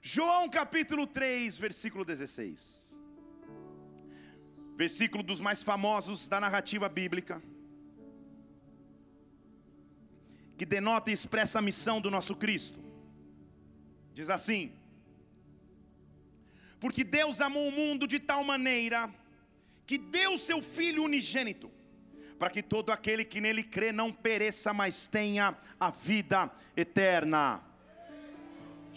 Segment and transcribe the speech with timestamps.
[0.00, 2.98] João capítulo 3, versículo 16.
[4.76, 7.42] Versículo dos mais famosos da narrativa bíblica.
[10.56, 12.78] Que denota e expressa a missão do nosso Cristo.
[14.12, 14.72] Diz assim:
[16.78, 19.12] Porque Deus amou o mundo de tal maneira
[19.84, 21.70] que deu seu Filho unigênito,
[22.38, 27.67] para que todo aquele que nele crê não pereça, mas tenha a vida eterna.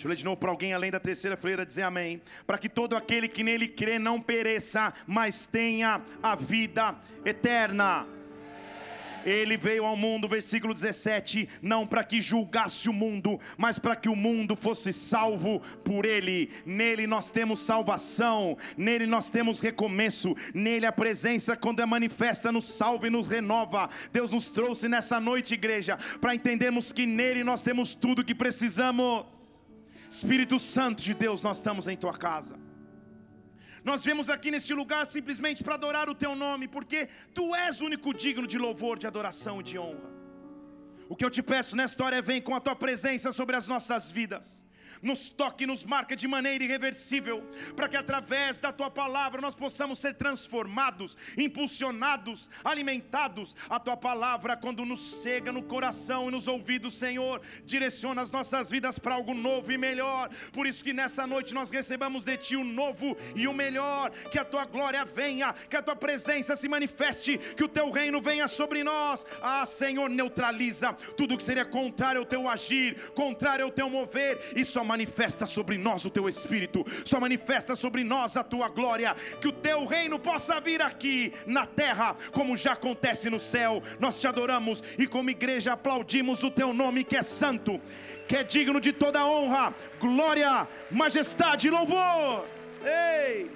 [0.01, 2.19] Deixa eu ler de novo para alguém além da terceira fileira dizer amém.
[2.47, 8.07] Para que todo aquele que nele crê não pereça, mas tenha a vida eterna.
[9.23, 14.09] Ele veio ao mundo, versículo 17, não para que julgasse o mundo, mas para que
[14.09, 16.49] o mundo fosse salvo por ele.
[16.65, 22.65] Nele nós temos salvação, nele nós temos recomeço, nele a presença quando é manifesta nos
[22.65, 23.87] salva e nos renova.
[24.11, 29.50] Deus nos trouxe nessa noite, igreja, para entendermos que nele nós temos tudo que precisamos.
[30.17, 32.55] Espírito Santo de Deus, nós estamos em tua casa.
[33.81, 37.85] Nós viemos aqui neste lugar simplesmente para adorar o teu nome, porque tu és o
[37.85, 40.11] único digno de louvor, de adoração e de honra.
[41.07, 43.67] O que eu te peço nesta hora é: vem com a tua presença sobre as
[43.67, 44.65] nossas vidas
[45.01, 47.43] nos toque, nos marca de maneira irreversível,
[47.75, 53.55] para que através da tua palavra nós possamos ser transformados, impulsionados, alimentados.
[53.69, 58.69] A tua palavra, quando nos chega no coração e nos ouvidos, Senhor, direciona as nossas
[58.69, 60.29] vidas para algo novo e melhor.
[60.51, 64.37] Por isso que nessa noite nós recebamos de ti o novo e o melhor, que
[64.37, 68.47] a tua glória venha, que a tua presença se manifeste, que o teu reino venha
[68.47, 69.25] sobre nós.
[69.41, 74.65] Ah, Senhor, neutraliza tudo que seria contrário ao teu agir, contrário ao teu mover, e
[74.65, 79.47] só manifesta sobre nós o teu espírito, só manifesta sobre nós a tua glória, que
[79.47, 83.81] o teu reino possa vir aqui na terra, como já acontece no céu.
[83.99, 87.79] Nós te adoramos e, como igreja, aplaudimos o teu nome que é santo,
[88.27, 92.45] que é digno de toda honra, glória, majestade e louvor.
[92.83, 93.49] Ei!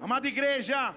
[0.00, 0.94] Amada igreja,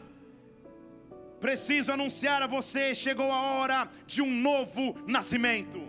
[1.40, 5.89] preciso anunciar a você: chegou a hora de um novo nascimento.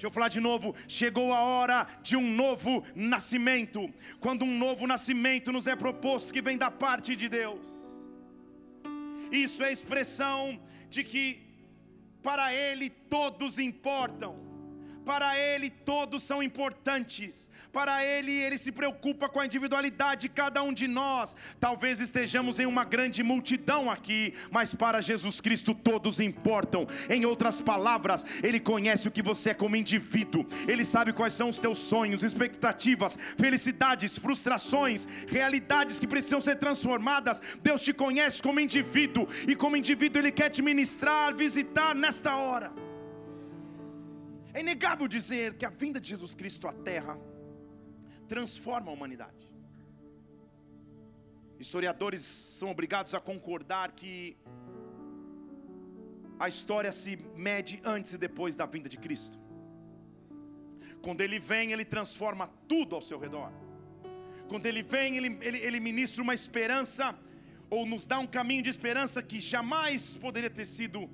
[0.00, 0.74] Deixa eu falar de novo.
[0.88, 3.92] Chegou a hora de um novo nascimento.
[4.18, 7.66] Quando um novo nascimento nos é proposto, que vem da parte de Deus.
[9.30, 11.42] Isso é expressão de que
[12.22, 14.49] para Ele todos importam
[15.04, 20.62] para Ele todos são importantes, para Ele Ele se preocupa com a individualidade de cada
[20.62, 21.34] um de nós.
[21.58, 26.86] Talvez estejamos em uma grande multidão aqui, mas para Jesus Cristo todos importam.
[27.08, 31.48] Em outras palavras, Ele conhece o que você é como indivíduo, Ele sabe quais são
[31.48, 37.40] os teus sonhos, expectativas, felicidades, frustrações, realidades que precisam ser transformadas.
[37.62, 42.89] Deus te conhece como indivíduo, e como indivíduo Ele quer te ministrar, visitar nesta hora.
[44.52, 47.18] É inegável dizer que a vinda de Jesus Cristo à Terra
[48.28, 49.50] transforma a humanidade.
[51.58, 54.36] Historiadores são obrigados a concordar que
[56.38, 59.38] a história se mede antes e depois da vinda de Cristo.
[61.02, 63.52] Quando ele vem, ele transforma tudo ao seu redor.
[64.48, 67.16] Quando ele vem, ele, ele, ele ministra uma esperança,
[67.68, 71.08] ou nos dá um caminho de esperança que jamais poderia ter sido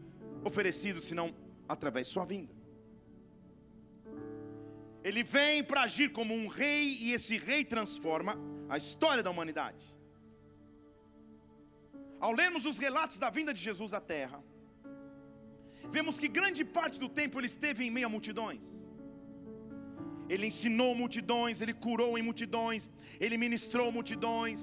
[0.45, 1.35] oferecido senão
[1.69, 2.56] através de sua vinda.
[5.09, 8.33] Ele vem para agir como um rei e esse rei transforma
[8.69, 9.85] a história da humanidade.
[12.25, 14.39] Ao lermos os relatos da vinda de Jesus à terra,
[15.97, 18.67] vemos que grande parte do tempo ele esteve em meio a multidões.
[20.29, 22.91] Ele ensinou multidões, ele curou em multidões,
[23.21, 24.61] ele ministrou multidões,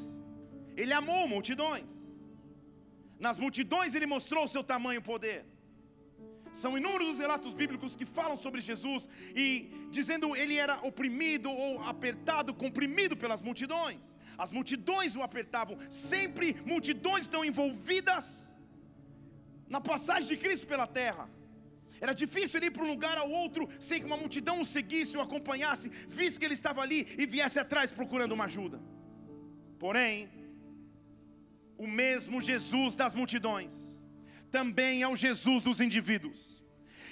[0.76, 1.94] ele amou multidões.
[3.18, 5.53] Nas multidões ele mostrou o seu tamanho e poder.
[6.62, 9.46] São inúmeros os relatos bíblicos que falam sobre Jesus e
[9.90, 14.16] dizendo ele era oprimido ou apertado, comprimido pelas multidões.
[14.38, 15.78] As multidões o apertavam.
[15.90, 18.56] Sempre multidões estão envolvidas
[19.68, 21.28] na passagem de Cristo pela terra.
[22.00, 25.18] Era difícil ele ir para um lugar ao outro sem que uma multidão o seguisse,
[25.18, 28.80] o acompanhasse, visse que ele estava ali e viesse atrás procurando uma ajuda.
[29.80, 30.30] Porém,
[31.78, 34.03] o mesmo Jesus das multidões
[34.54, 36.63] também é o Jesus dos indivíduos.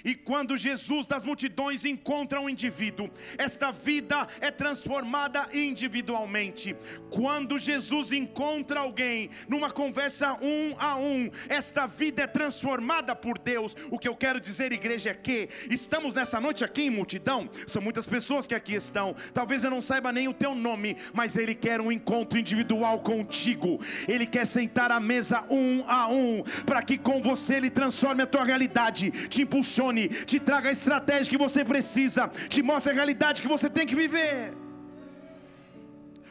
[0.04, 6.76] E quando Jesus das multidões encontra um indivíduo, esta vida é transformada individualmente.
[7.10, 13.76] Quando Jesus encontra alguém numa conversa um a um, esta vida é transformada por Deus.
[13.90, 17.48] O que eu quero dizer, igreja, é que estamos nessa noite aqui em multidão.
[17.66, 19.14] São muitas pessoas que aqui estão.
[19.32, 23.80] Talvez eu não saiba nem o teu nome, mas Ele quer um encontro individual contigo.
[24.08, 28.26] Ele quer sentar à mesa um a um, para que com você Ele transforme a
[28.26, 32.94] tua realidade, te impulsione direcione, te traga a estratégia que você precisa, te mostre a
[32.94, 34.54] realidade que você tem que viver.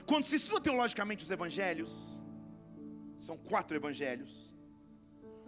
[0.06, 2.20] Quando se estuda teologicamente os evangelhos,
[3.16, 4.54] são quatro evangelhos.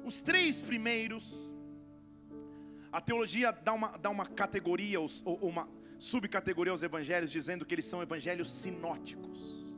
[0.05, 1.53] Os três primeiros,
[2.91, 5.09] a teologia dá uma, dá uma categoria, ou
[5.41, 5.67] uma
[5.97, 9.73] subcategoria aos evangelhos, dizendo que eles são evangelhos sinóticos,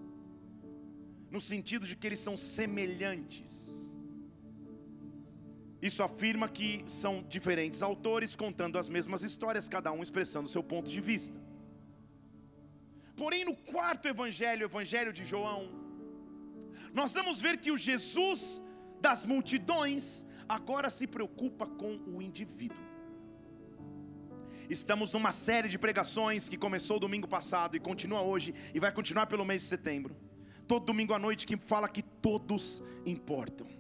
[1.31, 3.84] no sentido de que eles são semelhantes.
[5.87, 10.89] Isso afirma que são diferentes autores contando as mesmas histórias, cada um expressando seu ponto
[10.95, 11.37] de vista.
[13.15, 15.69] Porém, no quarto evangelho, o evangelho de João,
[16.91, 18.63] nós vamos ver que o Jesus
[18.99, 22.83] das multidões agora se preocupa com o indivíduo.
[24.67, 29.27] Estamos numa série de pregações que começou domingo passado e continua hoje e vai continuar
[29.27, 30.15] pelo mês de setembro.
[30.67, 33.74] Todo domingo à noite que fala que todos importam.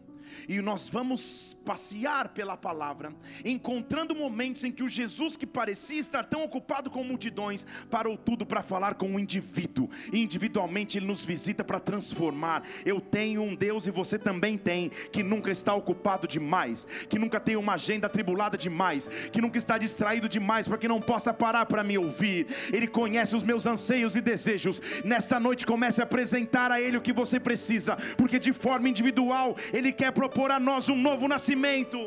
[0.47, 3.13] E nós vamos passear pela palavra,
[3.43, 8.45] encontrando momentos em que o Jesus que parecia estar tão ocupado com multidões, parou tudo
[8.45, 9.89] para falar com um indivíduo.
[10.11, 12.63] E individualmente ele nos visita para transformar.
[12.85, 17.39] Eu tenho um Deus e você também tem, que nunca está ocupado demais, que nunca
[17.39, 21.65] tem uma agenda atribulada demais, que nunca está distraído demais para que não possa parar
[21.65, 22.47] para me ouvir.
[22.71, 24.81] Ele conhece os meus anseios e desejos.
[25.03, 29.55] Nesta noite comece a apresentar a ele o que você precisa, porque de forma individual
[29.73, 31.99] ele quer propor a nós um novo nascimento.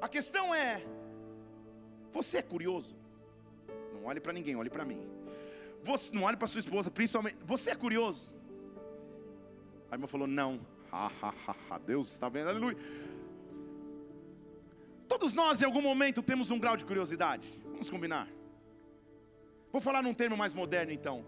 [0.00, 0.82] A questão é:
[2.12, 2.96] você é curioso?
[3.94, 5.00] Não olhe para ninguém, olhe para mim.
[5.82, 7.36] Você não olhe para sua esposa, principalmente.
[7.44, 8.34] Você é curioso?
[9.90, 10.60] A irmã falou: Não.
[10.90, 11.78] Ha, ha, ha, ha.
[11.78, 12.74] Deus está vendo, aleluia.
[15.06, 17.60] Todos nós, em algum momento, temos um grau de curiosidade.
[17.72, 18.26] Vamos combinar.
[19.70, 21.26] Vou falar num termo mais moderno, então.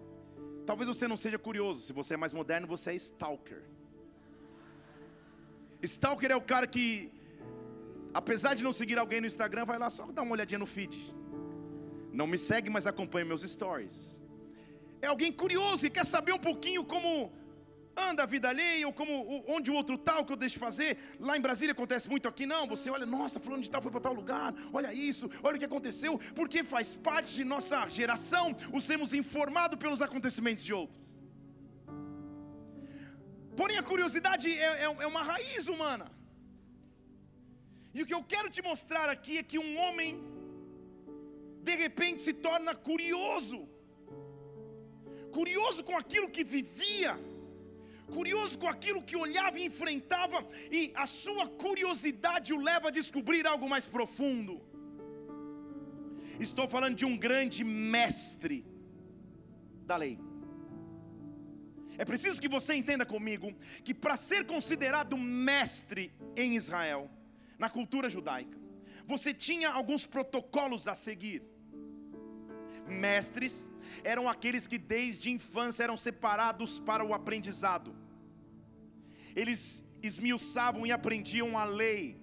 [0.64, 1.82] Talvez você não seja curioso.
[1.82, 3.62] Se você é mais moderno, você é stalker.
[5.82, 7.10] Stalker é o cara que,
[8.12, 11.14] apesar de não seguir alguém no Instagram, vai lá só dar uma olhadinha no feed.
[12.12, 14.20] Não me segue, mas acompanha meus stories.
[15.00, 17.32] É alguém curioso e quer saber um pouquinho como
[17.96, 20.58] anda a vida alheia, ou como, onde o outro tal tá, que eu deixo de
[20.58, 20.96] fazer.
[21.18, 22.66] Lá em Brasília acontece muito aqui, não.
[22.68, 25.64] Você olha, nossa, fulano de tal foi para tal lugar, olha isso, olha o que
[25.64, 31.19] aconteceu, porque faz parte de nossa geração o sermos informados pelos acontecimentos de outros.
[33.60, 36.06] Porém, a curiosidade é, é, é uma raiz humana.
[37.94, 40.10] E o que eu quero te mostrar aqui é que um homem,
[41.68, 43.58] de repente, se torna curioso.
[45.38, 47.12] Curioso com aquilo que vivia,
[48.16, 50.38] curioso com aquilo que olhava e enfrentava,
[50.78, 54.56] e a sua curiosidade o leva a descobrir algo mais profundo.
[56.48, 58.58] Estou falando de um grande mestre
[59.90, 60.29] da lei.
[62.00, 63.52] É preciso que você entenda comigo
[63.84, 67.10] que para ser considerado mestre em Israel,
[67.58, 68.56] na cultura judaica,
[69.04, 71.42] você tinha alguns protocolos a seguir.
[72.88, 73.68] Mestres
[74.02, 77.94] eram aqueles que desde infância eram separados para o aprendizado.
[79.36, 82.18] Eles esmiuçavam e aprendiam a lei,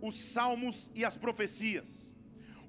[0.00, 2.14] os salmos e as profecias.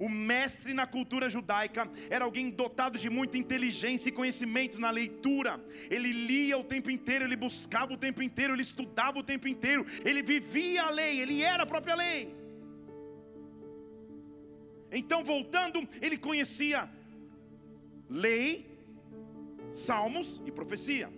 [0.01, 5.63] O mestre na cultura judaica era alguém dotado de muita inteligência e conhecimento na leitura.
[5.91, 9.85] Ele lia o tempo inteiro, ele buscava o tempo inteiro, ele estudava o tempo inteiro,
[10.03, 12.33] ele vivia a lei, ele era a própria lei.
[14.91, 16.89] Então, voltando, ele conhecia
[18.09, 18.75] lei,
[19.69, 21.13] salmos e profecia.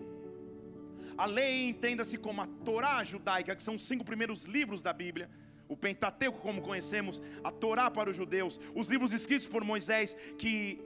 [1.17, 5.29] A lei entenda-se como a Torá judaica, que são os cinco primeiros livros da Bíblia
[5.73, 10.79] o Pentateuco, como conhecemos, a Torá para os judeus, os livros escritos por Moisés, que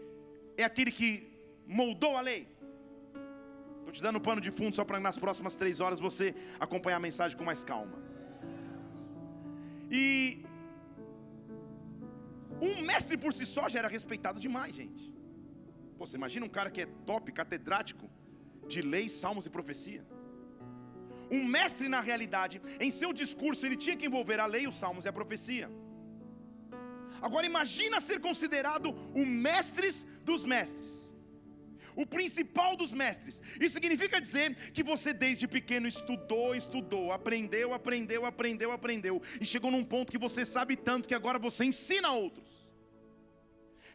[0.55, 1.09] é aquele que
[1.79, 2.41] moldou a lei.
[3.79, 6.33] Estou te dando um pano de fundo só para nas próximas três horas você
[6.65, 7.97] acompanhar a mensagem com mais calma.
[9.91, 10.43] E
[12.61, 15.03] um mestre por si só já era respeitado demais, gente.
[15.97, 18.09] Pô, você imagina um cara que é top, catedrático
[18.67, 20.03] de leis, salmos e profecia.
[21.29, 25.05] Um mestre, na realidade, em seu discurso, ele tinha que envolver a lei, os salmos
[25.05, 25.69] e a profecia.
[27.21, 29.89] Agora, imagina ser considerado o mestre
[30.23, 31.13] dos mestres,
[31.95, 33.41] o principal dos mestres.
[33.59, 39.71] Isso significa dizer que você, desde pequeno, estudou, estudou, aprendeu, aprendeu, aprendeu, aprendeu, e chegou
[39.71, 42.67] num ponto que você sabe tanto que agora você ensina a outros.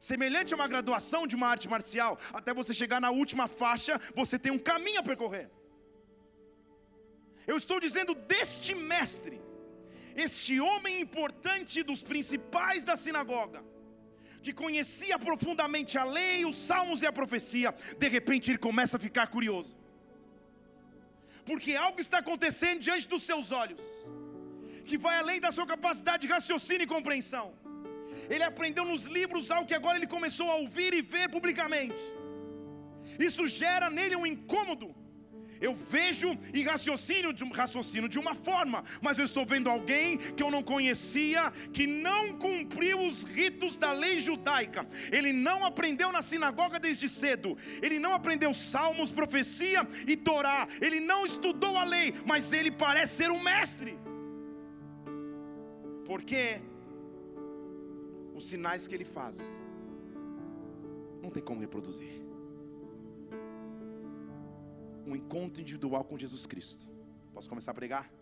[0.01, 4.37] Semelhante a uma graduação de uma arte marcial, até você chegar na última faixa, você
[4.37, 5.49] tem um caminho a percorrer.
[7.47, 9.41] Eu estou dizendo deste mestre,
[10.15, 13.65] este homem importante dos principais da sinagoga,
[14.43, 19.01] que conhecia profundamente a lei, os salmos e a profecia, de repente ele começa a
[19.01, 19.77] ficar curioso,
[21.45, 23.81] porque algo está acontecendo diante dos seus olhos,
[24.85, 27.55] que vai além da sua capacidade de raciocínio e compreensão.
[28.29, 32.03] Ele aprendeu nos livros algo que agora ele começou a ouvir e ver publicamente.
[33.19, 34.95] Isso gera nele um incômodo.
[35.63, 40.43] Eu vejo e raciocínio de, raciocínio de uma forma, mas eu estou vendo alguém que
[40.43, 44.85] eu não conhecia, que não cumpriu os ritos da lei judaica.
[45.13, 47.57] Ele não aprendeu na sinagoga desde cedo.
[47.81, 50.67] Ele não aprendeu salmos, profecia e Torá.
[50.81, 53.97] Ele não estudou a lei, mas ele parece ser um mestre.
[56.05, 56.61] Porque
[58.35, 59.63] os sinais que ele faz
[61.23, 62.22] não tem como reproduzir
[65.07, 66.89] um encontro individual com Jesus Cristo.
[67.33, 68.13] Posso começar a pregar?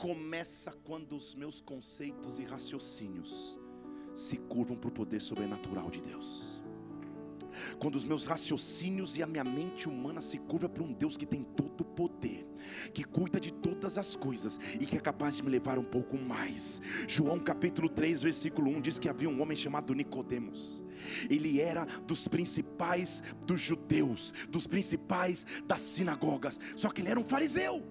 [0.00, 3.58] Começa quando os meus conceitos e raciocínios
[4.14, 6.60] se curvam para o poder sobrenatural de Deus.
[7.78, 11.26] Quando os meus raciocínios e a minha mente humana se curva para um Deus que
[11.26, 12.46] tem todo o poder,
[12.92, 16.16] que cuida de todas as coisas e que é capaz de me levar um pouco
[16.16, 16.80] mais.
[17.06, 20.84] João capítulo 3, versículo 1 diz que havia um homem chamado Nicodemos
[21.28, 27.24] ele era dos principais dos judeus, dos principais das sinagogas, só que ele era um
[27.24, 27.82] fariseu.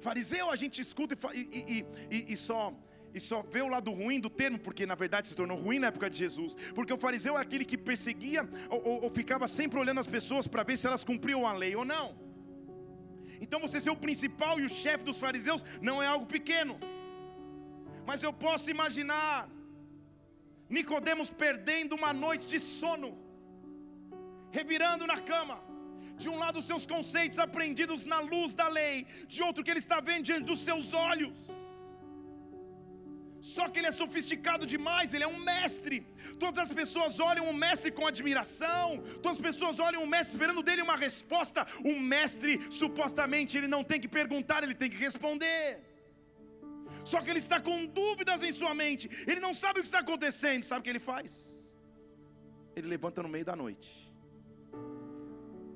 [0.00, 2.74] Fariseu a gente escuta e, e, e, e só
[3.14, 5.88] e só vê o lado ruim do termo, porque na verdade se tornou ruim na
[5.88, 9.78] época de Jesus, porque o fariseu é aquele que perseguia ou, ou, ou ficava sempre
[9.78, 12.16] olhando as pessoas para ver se elas cumpriam a lei ou não.
[13.40, 16.78] Então você ser o principal e o chefe dos fariseus não é algo pequeno,
[18.06, 19.48] mas eu posso imaginar
[20.76, 23.10] Nicodemos perdendo uma noite de sono,
[24.52, 25.58] revirando na cama.
[26.16, 30.00] De um lado seus conceitos aprendidos na luz da lei, de outro que ele está
[30.00, 31.32] vendo diante dos seus olhos.
[33.40, 36.06] Só que ele é sofisticado demais, ele é um mestre.
[36.38, 40.62] Todas as pessoas olham o mestre com admiração, todas as pessoas olham o mestre esperando
[40.62, 41.66] dele uma resposta.
[41.84, 45.80] O mestre, supostamente, ele não tem que perguntar, ele tem que responder.
[47.04, 50.00] Só que ele está com dúvidas em sua mente, ele não sabe o que está
[50.00, 50.62] acontecendo.
[50.64, 51.74] Sabe o que ele faz?
[52.76, 54.12] Ele levanta no meio da noite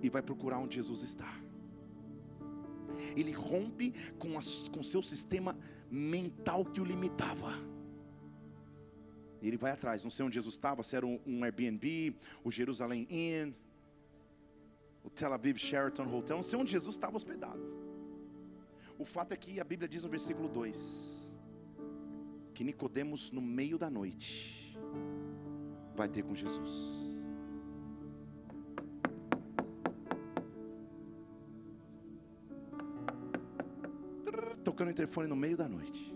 [0.03, 1.33] e vai procurar onde Jesus está.
[3.17, 5.59] Ele rompe com, as, com seu sistema
[5.91, 7.53] mental que o limitava.
[9.43, 13.53] Ele vai atrás, não sei onde Jesus estava, se era um, Airbnb, o Jerusalém Inn,
[15.03, 17.63] o Tel Aviv Sheraton Hotel, não sei onde Jesus estava hospedado.
[18.99, 21.25] O fato é que a Bíblia diz no versículo 2
[22.55, 24.79] que Nicodemos no meio da noite
[25.95, 27.14] vai ter com Jesus.
[34.85, 36.15] Tocando o interfone no meio da noite.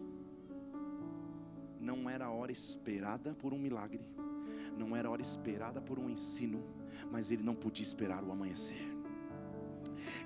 [1.81, 4.05] Não era a hora esperada por um milagre,
[4.77, 6.63] não era a hora esperada por um ensino,
[7.11, 8.77] mas ele não podia esperar o amanhecer.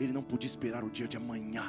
[0.00, 1.62] Ele não podia esperar o dia de amanhã.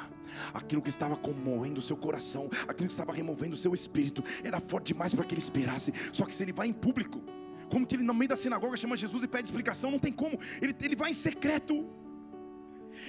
[0.52, 4.58] Aquilo que estava comovendo o seu coração, aquilo que estava removendo o seu espírito, era
[4.58, 5.92] forte demais para que ele esperasse.
[6.12, 7.22] Só que se ele vai em público,
[7.70, 10.40] como que ele no meio da sinagoga chama Jesus e pede explicação, não tem como.
[10.60, 11.86] Ele, ele vai em secreto.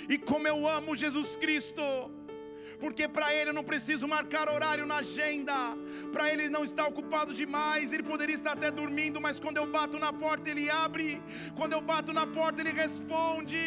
[0.08, 1.82] E como eu amo Jesus Cristo,
[2.80, 5.54] porque para ele eu não preciso marcar horário na agenda,
[6.12, 9.98] para ele não está ocupado demais, ele poderia estar até dormindo, mas quando eu bato
[10.00, 11.22] na porta ele abre,
[11.56, 13.58] quando eu bato na porta ele responde.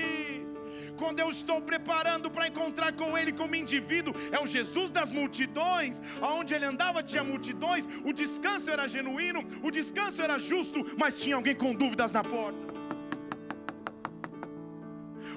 [0.99, 6.03] Quando eu estou preparando para encontrar com Ele como indivíduo, é o Jesus das multidões,
[6.21, 11.37] aonde Ele andava tinha multidões, o descanso era genuíno, o descanso era justo, mas tinha
[11.37, 12.78] alguém com dúvidas na porta.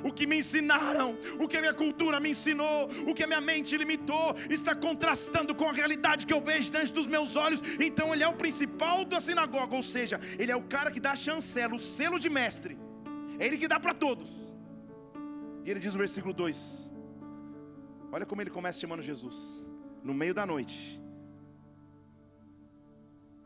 [0.03, 3.41] O que me ensinaram, o que a minha cultura me ensinou, o que a minha
[3.41, 7.61] mente limitou, está contrastando com a realidade que eu vejo diante dos meus olhos.
[7.79, 11.11] Então ele é o principal da sinagoga, ou seja, ele é o cara que dá
[11.11, 12.77] a chancela, o selo de mestre.
[13.39, 14.29] É ele que dá para todos.
[15.65, 16.91] E ele diz no versículo 2:
[18.11, 19.69] Olha como ele começa chamando Jesus,
[20.03, 21.01] no meio da noite,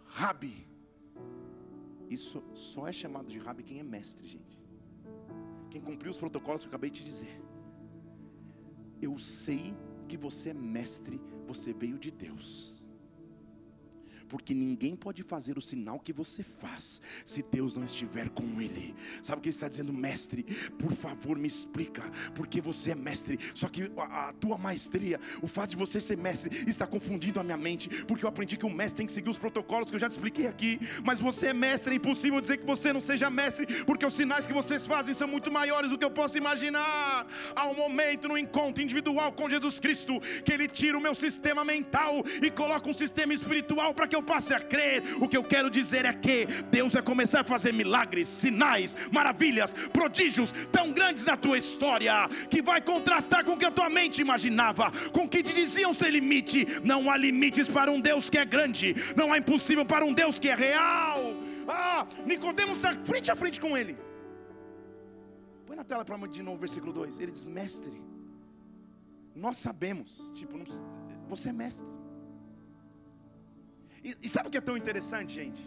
[0.08, 0.68] Rabi.
[2.10, 4.55] Isso só é chamado de Rabi quem é mestre, gente.
[5.76, 7.38] Quem cumpriu os protocolos que eu acabei de dizer.
[9.02, 9.76] Eu sei
[10.08, 12.85] que você é mestre, você veio de Deus
[14.30, 18.96] porque ninguém pode fazer o sinal que você faz se Deus não estiver com ele.
[19.22, 20.44] Sabe o que ele está dizendo, mestre?
[20.78, 22.04] Por favor, me explica,
[22.34, 23.40] porque você é mestre.
[23.54, 27.44] Só que a, a tua maestria, o fato de você ser mestre, está confundindo a
[27.44, 30.00] minha mente, porque eu aprendi que o mestre tem que seguir os protocolos que eu
[30.00, 30.80] já te expliquei aqui.
[31.04, 34.48] Mas você é mestre, é impossível dizer que você não seja mestre, porque os sinais
[34.48, 37.28] que vocês fazem são muito maiores do que eu posso imaginar.
[37.56, 41.64] Há um momento no encontro individual com Jesus Cristo que ele tira o meu sistema
[41.64, 45.04] mental e coloca um sistema espiritual para que que eu passe a crer.
[45.20, 49.74] O que eu quero dizer é que Deus vai começar a fazer milagres, sinais, maravilhas,
[49.92, 52.14] prodígios tão grandes na tua história
[52.50, 55.94] que vai contrastar com o que a tua mente imaginava, com o que te diziam
[55.94, 56.66] ser limite.
[56.84, 60.40] Não há limites para um Deus que é grande, não há impossível para um Deus
[60.40, 61.36] que é real.
[61.68, 63.98] Ah, Nicodemos está frente a frente com ele.
[65.66, 67.20] Põe na tela para mim de novo, versículo 2.
[67.20, 68.02] Ele diz: Mestre,
[69.36, 70.66] nós sabemos, tipo, não,
[71.28, 72.05] você é mestre.
[74.08, 75.64] E, e sabe o que é tão interessante, gente?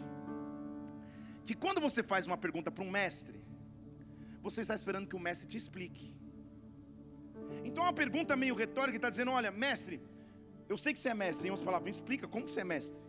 [1.43, 3.37] Que quando você faz uma pergunta para um mestre,
[4.41, 6.15] você está esperando que o mestre te explique.
[7.65, 10.01] Então, uma pergunta meio retórica está dizendo: Olha, mestre,
[10.69, 11.47] eu sei que você é mestre.
[11.47, 13.05] Em outras palavras, me explica como que você é mestre.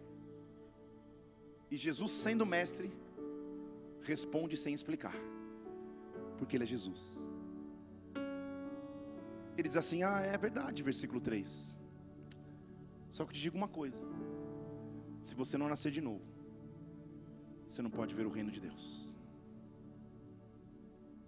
[1.70, 2.90] E Jesus, sendo mestre,
[4.02, 5.14] responde sem explicar,
[6.38, 7.28] porque Ele é Jesus.
[9.56, 11.78] Ele diz assim: Ah, é verdade, versículo 3.
[13.08, 14.02] Só que eu te digo uma coisa:
[15.20, 16.24] se você não nascer de novo,
[17.68, 19.16] você não pode ver o reino de Deus.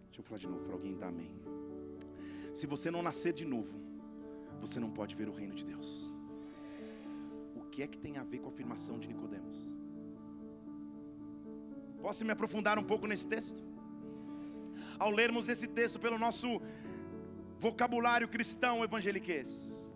[0.07, 1.31] Deixa eu falar de novo para alguém dar amém.
[2.53, 3.75] Se você não nascer de novo,
[4.61, 6.13] você não pode ver o reino de Deus.
[7.57, 9.59] O que é que tem a ver com a afirmação de Nicodemos?
[12.01, 13.63] Posso me aprofundar um pouco nesse texto?
[14.99, 16.61] Ao lermos esse texto pelo nosso
[17.59, 19.91] vocabulário cristão evangeliquez,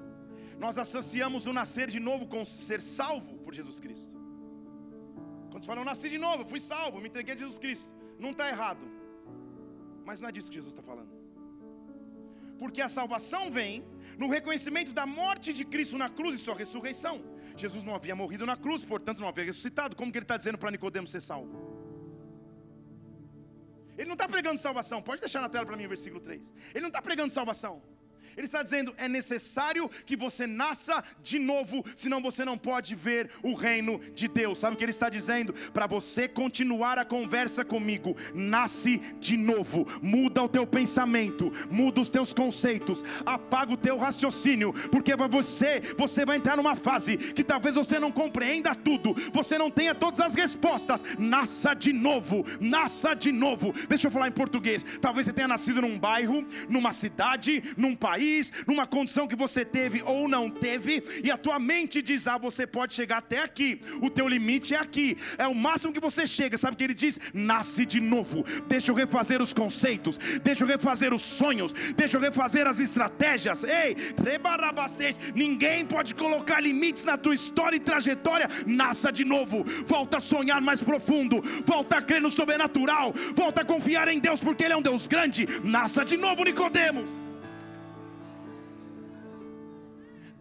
[0.58, 4.14] nós associamos o nascer de novo com ser salvo por Jesus Cristo.
[5.50, 8.30] Quando você fala, eu nasci de novo, fui salvo, me entreguei a Jesus Cristo, não
[8.30, 8.84] está errado,
[10.04, 11.12] mas não é disso que Jesus está falando.
[12.58, 13.84] Porque a salvação vem
[14.18, 17.16] no reconhecimento da morte de Cristo na cruz e sua ressurreição.
[17.56, 19.94] Jesus não havia morrido na cruz, portanto não havia ressuscitado.
[19.94, 21.54] Como que ele está dizendo para Nicodemos ser salvo?
[23.96, 25.00] Ele não está pregando salvação.
[25.00, 26.52] Pode deixar na tela para mim o versículo 3.
[26.74, 27.80] Ele não está pregando salvação.
[28.36, 33.30] Ele está dizendo: é necessário que você nasça de novo, senão você não pode ver
[33.42, 34.58] o reino de Deus.
[34.58, 35.54] Sabe o que ele está dizendo?
[35.72, 42.08] Para você continuar a conversa comigo, nasce de novo, muda o teu pensamento, muda os
[42.08, 47.74] teus conceitos, apaga o teu raciocínio, porque você, você vai entrar numa fase que talvez
[47.74, 51.02] você não compreenda tudo, você não tenha todas as respostas.
[51.18, 53.72] Nasça de novo, nasça de novo.
[53.88, 54.84] Deixa eu falar em português.
[55.00, 58.25] Talvez você tenha nascido num bairro, numa cidade, num país
[58.66, 62.66] numa condição que você teve ou não teve, e a tua mente diz: ah, você
[62.66, 66.58] pode chegar até aqui, o teu limite é aqui, é o máximo que você chega.
[66.58, 67.18] Sabe o que ele diz?
[67.32, 72.20] Nasce de novo, deixa eu refazer os conceitos, deixa eu refazer os sonhos, deixa eu
[72.20, 73.64] refazer as estratégias.
[73.64, 73.96] Ei,
[75.34, 78.48] ninguém pode colocar limites na tua história e trajetória.
[78.66, 83.64] Nasça de novo, volta a sonhar mais profundo, volta a crer no sobrenatural, volta a
[83.64, 85.46] confiar em Deus, porque Ele é um Deus grande.
[85.62, 87.26] Nasça de novo, Nicodemos.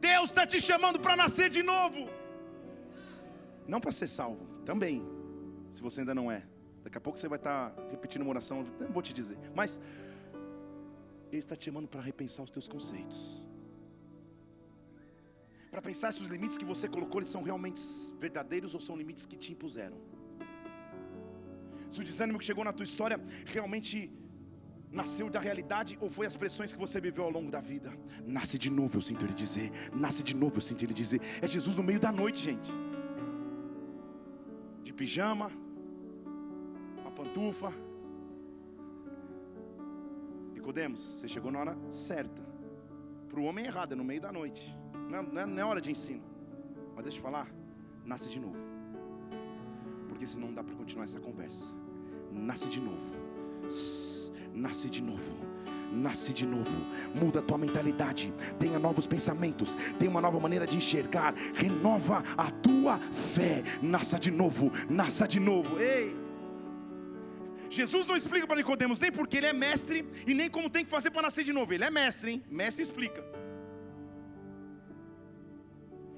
[0.07, 2.01] Deus está te chamando para nascer de novo.
[3.73, 4.95] Não para ser salvo, também.
[5.75, 6.41] Se você ainda não é.
[6.83, 9.37] Daqui a pouco você vai estar repetindo uma oração, não vou te dizer.
[9.59, 9.71] Mas
[11.31, 13.19] Ele está te chamando para repensar os teus conceitos.
[15.71, 17.81] Para pensar se os limites que você colocou eles são realmente
[18.25, 19.97] verdadeiros ou são limites que te impuseram.
[21.89, 23.17] Se o desânimo que chegou na tua história
[23.55, 23.95] realmente
[24.95, 27.91] nasceu da realidade ou foi as pressões que você viveu ao longo da vida?
[28.25, 29.69] Nasce de novo, eu sinto ele dizer.
[29.93, 31.21] Nasce de novo, eu sinto ele dizer.
[31.41, 32.71] É Jesus no meio da noite, gente.
[34.81, 35.51] De pijama,
[36.97, 37.71] uma pantufa.
[40.53, 42.41] Nicodemos, você chegou na hora certa.
[43.27, 44.75] Para o homem errado, é no meio da noite.
[45.09, 46.23] Não é, não é hora de ensino.
[46.95, 47.53] Mas deixa eu falar,
[48.05, 48.63] nasce de novo.
[50.07, 51.75] Porque senão não dá para continuar essa conversa.
[52.31, 53.13] Nasce de novo
[54.55, 55.45] nasce de novo.
[55.91, 56.77] Nasce de novo,
[57.13, 62.51] muda a tua mentalidade, tenha novos pensamentos, tenha uma nova maneira de enxergar, renova a
[62.51, 65.79] tua fé, nasça de novo, nasça de novo.
[65.79, 66.13] Ei!
[67.69, 70.91] Jesus não explica para Nicodemos nem porque ele é mestre e nem como tem que
[70.91, 71.73] fazer para nascer de novo.
[71.73, 72.43] Ele é mestre, hein?
[72.49, 73.23] Mestre explica.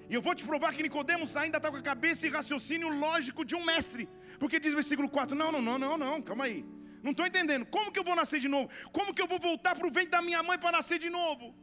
[0.09, 3.43] E eu vou te provar que Nicodemos ainda está com a cabeça e raciocínio lógico
[3.45, 4.09] de um mestre.
[4.39, 6.65] Porque diz o versículo 4: Não, não, não, não, não, calma aí.
[7.03, 7.65] Não estou entendendo.
[7.65, 8.69] Como que eu vou nascer de novo?
[8.91, 11.53] Como que eu vou voltar para o ventre da minha mãe para nascer de novo?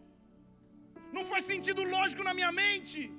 [1.12, 3.10] Não faz sentido lógico na minha mente.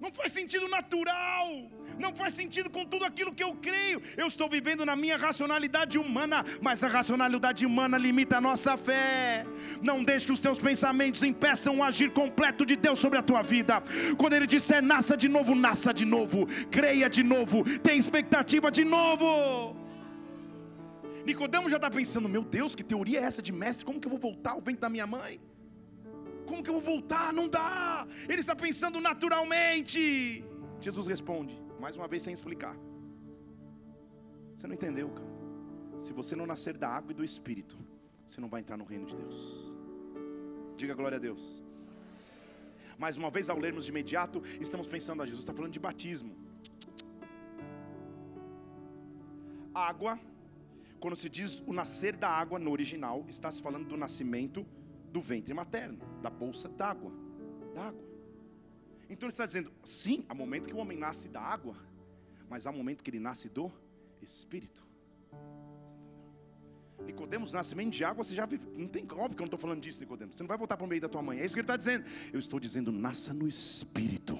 [0.00, 1.48] Não faz sentido natural.
[1.98, 4.02] Não faz sentido com tudo aquilo que eu creio.
[4.16, 9.46] Eu estou vivendo na minha racionalidade humana, mas a racionalidade humana limita a nossa fé.
[9.80, 13.42] Não deixe que os teus pensamentos impeçam o agir completo de Deus sobre a tua
[13.42, 13.82] vida.
[14.18, 16.46] Quando Ele disser nasça de novo, nasça de novo.
[16.70, 17.62] Creia de novo.
[17.80, 19.83] Tenha expectativa de novo.
[21.26, 23.84] Nicodemo já está pensando: meu Deus, que teoria é essa de mestre?
[23.84, 25.40] Como que eu vou voltar ao ventre da minha mãe?
[26.46, 27.32] Como que eu vou voltar?
[27.32, 28.06] Não dá.
[28.28, 30.44] Ele está pensando naturalmente.
[30.80, 32.76] Jesus responde: mais uma vez sem explicar.
[34.56, 35.34] Você não entendeu, cara?
[35.98, 37.76] Se você não nascer da água e do espírito,
[38.26, 39.74] você não vai entrar no reino de Deus.
[40.76, 41.62] Diga glória a Deus.
[42.98, 46.34] Mais uma vez, ao lermos de imediato, estamos pensando, a Jesus está falando de batismo.
[49.74, 50.18] Água,
[51.04, 54.66] quando se diz o nascer da água no original, está se falando do nascimento
[55.12, 57.12] do ventre materno, da bolsa d'água,
[57.74, 58.02] da água.
[59.10, 61.76] Então ele está dizendo, sim, há momento que o homem nasce da água,
[62.48, 63.70] mas há momento que ele nasce do
[64.22, 64.82] Espírito.
[67.02, 68.60] Nicodemos, nascimento de água, você já viu.
[68.76, 70.36] Não tem óbvio que eu não estou falando disso, Nicodemos.
[70.36, 71.40] Você não vai voltar para o meio da tua mãe.
[71.40, 72.04] É isso que ele está dizendo.
[72.32, 74.38] Eu estou dizendo, nasça no Espírito.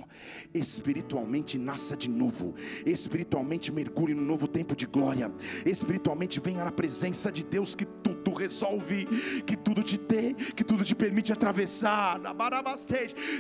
[0.53, 2.55] Espiritualmente nasça de novo.
[2.87, 5.33] Espiritualmente mergulhe no novo tempo de glória.
[5.67, 7.85] Espiritualmente venha na presença de Deus que
[8.25, 9.07] tudo resolve,
[9.47, 12.21] que tudo te dê, que tudo te permite atravessar.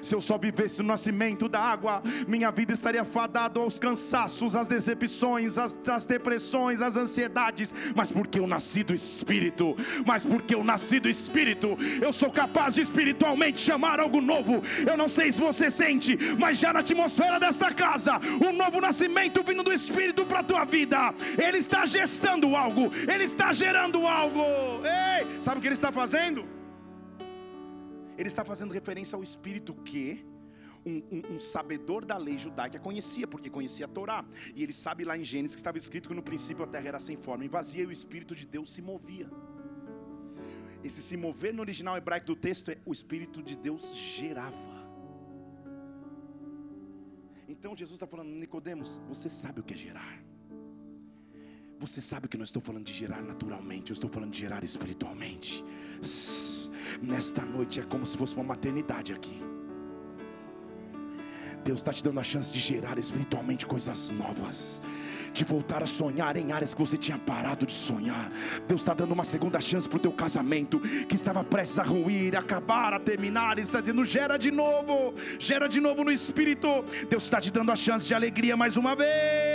[0.02, 4.66] Se eu só vivesse no nascimento da água, minha vida estaria fadada aos cansaços, às
[4.66, 7.74] decepções, às, às depressões, às ansiedades.
[7.96, 9.74] Mas porque eu nasci do Espírito,
[10.06, 14.62] mas porque eu nasci do Espírito, eu sou capaz de espiritualmente chamar algo novo.
[14.86, 19.42] Eu não sei se você sente, mas já na atmosfera desta casa, um novo nascimento
[19.46, 21.14] vindo do Espírito para a tua vida.
[21.38, 24.42] Ele está gestando algo, ele está gerando algo.
[24.82, 26.44] Ei, sabe o que ele está fazendo?
[28.16, 30.24] Ele está fazendo referência ao Espírito que
[30.86, 34.24] um, um, um, sabedor da lei judaica conhecia, porque conhecia a Torá.
[34.54, 37.00] E ele sabe lá em Gênesis que estava escrito que no princípio a terra era
[37.00, 39.28] sem forma e vazia e o Espírito de Deus se movia.
[40.82, 44.84] Esse se mover no original hebraico do texto é o Espírito de Deus gerava.
[47.48, 50.33] Então Jesus está falando, Nicodemos, você sabe o que é gerar.
[51.78, 55.64] Você sabe que não estou falando de gerar naturalmente, eu estou falando de gerar espiritualmente.
[57.02, 59.40] Nesta noite é como se fosse uma maternidade aqui.
[61.64, 64.82] Deus está te dando a chance de gerar espiritualmente coisas novas,
[65.32, 68.30] de voltar a sonhar em áreas que você tinha parado de sonhar.
[68.68, 72.36] Deus está dando uma segunda chance para o teu casamento, que estava prestes a ruir,
[72.36, 73.58] a acabar, a terminar.
[73.58, 76.68] Está dizendo: gera de novo, gera de novo no espírito.
[77.08, 79.53] Deus está te dando a chance de alegria mais uma vez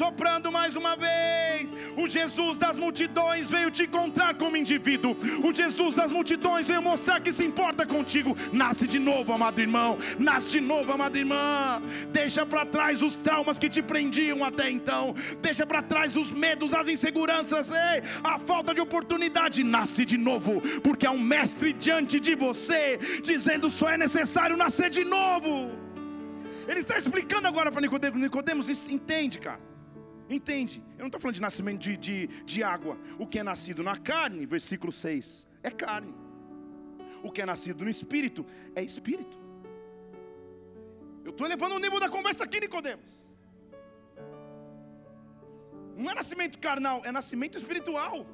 [0.00, 1.74] soprando mais uma vez.
[1.94, 5.14] O Jesus das multidões veio te encontrar como indivíduo.
[5.46, 8.34] O Jesus das multidões veio mostrar que se importa contigo.
[8.50, 9.98] Nasce de novo, amado irmão.
[10.18, 11.82] Nasce de novo, amada irmã.
[12.10, 15.14] Deixa para trás os traumas que te prendiam até então.
[15.42, 19.62] Deixa para trás os medos, as inseguranças, ei, a falta de oportunidade.
[19.62, 24.88] Nasce de novo, porque há um mestre diante de você, dizendo só é necessário nascer
[24.88, 25.70] de novo.
[26.66, 29.69] Ele está explicando agora para Nicodemos, Nicodemos, entende, cara.
[30.30, 30.80] Entende?
[30.92, 32.96] Eu não estou falando de nascimento de, de, de água.
[33.18, 36.14] O que é nascido na carne, versículo 6, é carne.
[37.24, 39.36] O que é nascido no espírito é espírito.
[41.24, 43.24] Eu estou elevando o nível da conversa aqui, Nicodemos.
[45.96, 48.24] Não é nascimento carnal, é nascimento espiritual.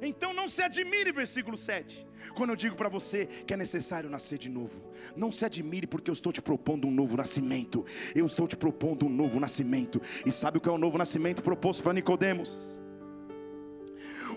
[0.00, 4.38] Então não se admire, versículo 7, quando eu digo para você que é necessário nascer
[4.38, 4.82] de novo.
[5.16, 7.84] Não se admire porque eu estou te propondo um novo nascimento.
[8.14, 10.00] Eu estou te propondo um novo nascimento.
[10.24, 12.80] E sabe o que é o novo nascimento proposto para Nicodemos?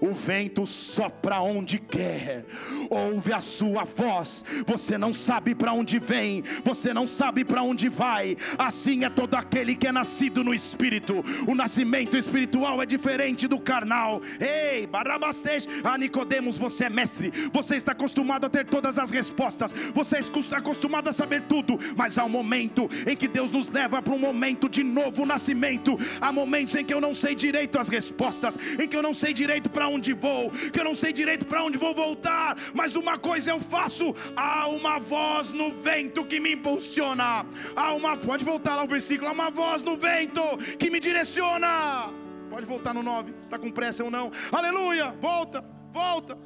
[0.02, 2.46] O vento sopra onde quer,
[2.90, 7.90] ouve a sua voz, você não sabe para onde vem, você não sabe para onde
[7.90, 13.48] vai, assim é todo aquele que é nascido no Espírito, o nascimento espiritual é diferente
[13.48, 14.22] do carnal.
[14.40, 19.74] Ei, Barabastej, a Nicodemos, você é mestre, você está acostumado a ter todas as respostas,
[19.94, 24.02] você está acostumado a saber tudo, mas há um momento em que Deus nos leva
[24.02, 27.90] para um momento de novo nascimento, há momentos em que eu não sei direito as
[27.90, 31.46] respostas, em que eu não sei direito para onde vou, que eu não sei direito
[31.46, 36.38] para onde vou voltar, mas uma coisa eu faço: há uma voz no vento que
[36.38, 37.46] me impulsiona.
[37.74, 40.42] Há uma, pode voltar lá o versículo, há uma voz no vento
[40.78, 42.12] que me direciona.
[42.50, 44.30] Pode voltar no 9, está com pressa ou não?
[44.52, 45.12] Aleluia!
[45.22, 45.64] Volta,
[45.94, 46.38] volta,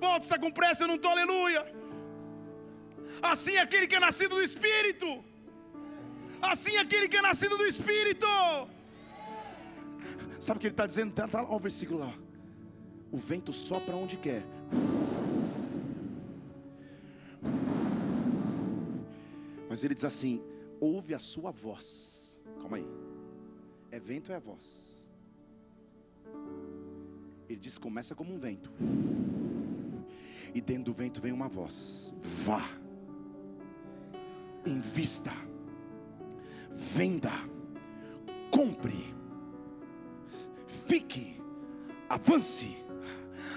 [0.00, 1.66] volta, está com pressa, eu não estou, aleluia.
[3.20, 5.24] Assim é aquele que é nascido do Espírito.
[6.40, 8.28] Assim é aquele que é nascido do Espírito.
[10.38, 11.10] Sabe o que ele está dizendo?
[11.10, 12.12] Está tá lá o versículo lá.
[13.12, 14.42] O vento sopra onde quer.
[19.68, 20.42] Mas ele diz assim:
[20.80, 22.40] ouve a sua voz.
[22.58, 22.86] Calma aí.
[23.90, 25.06] É vento ou é voz?
[27.46, 28.72] Ele diz: começa como um vento.
[30.54, 32.66] E dentro do vento vem uma voz: vá,
[34.66, 35.32] invista,
[36.70, 37.32] venda,
[38.50, 39.14] compre,
[40.66, 41.38] fique,
[42.08, 42.81] avance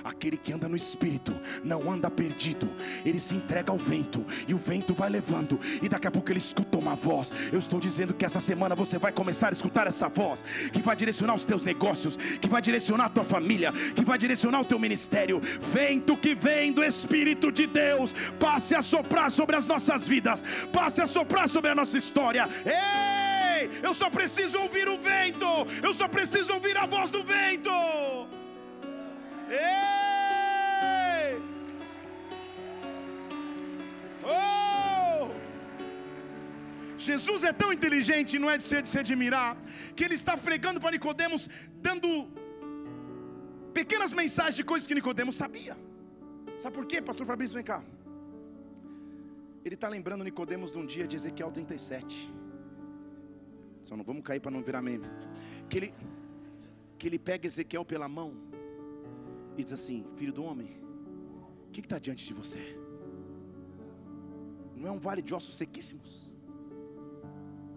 [0.06, 2.72] Aquele que anda no espírito não anda perdido,
[3.04, 6.38] ele se entrega ao vento e o vento vai levando, e daqui a pouco ele
[6.38, 7.34] escuta uma voz.
[7.52, 10.96] Eu estou dizendo que essa semana você vai começar a escutar essa voz que vai
[10.96, 14.78] direcionar os teus negócios, que vai direcionar a tua família, que vai direcionar o teu
[14.78, 15.42] ministério.
[15.60, 21.02] Vento que vem do Espírito de Deus, passe a soprar sobre as nossas vidas, passe
[21.02, 22.48] a soprar sobre a nossa história.
[22.64, 25.48] Ei, eu só preciso ouvir o vento,
[25.82, 28.45] eu só preciso ouvir a voz do vento.
[29.50, 31.42] Ei!
[34.24, 35.30] Oh!
[36.98, 39.58] Jesus é tão inteligente, não é de se, de se admirar,
[39.96, 42.28] que ele está pregando para Nicodemos, dando
[43.74, 45.78] pequenas mensagens de coisas que Nicodemos sabia.
[46.58, 47.56] Sabe por quê, pastor Fabrício?
[47.56, 47.84] Vem cá.
[49.64, 52.32] Ele está lembrando Nicodemos de um dia de Ezequiel 37.
[53.84, 55.08] Só não vamos cair para não virar meme.
[55.70, 55.94] Que ele,
[56.98, 58.34] que ele pega Ezequiel pela mão
[59.58, 60.78] e diz assim: Filho do homem,
[61.68, 62.78] o que está diante de você?
[64.76, 66.36] Não é um vale de ossos sequíssimos?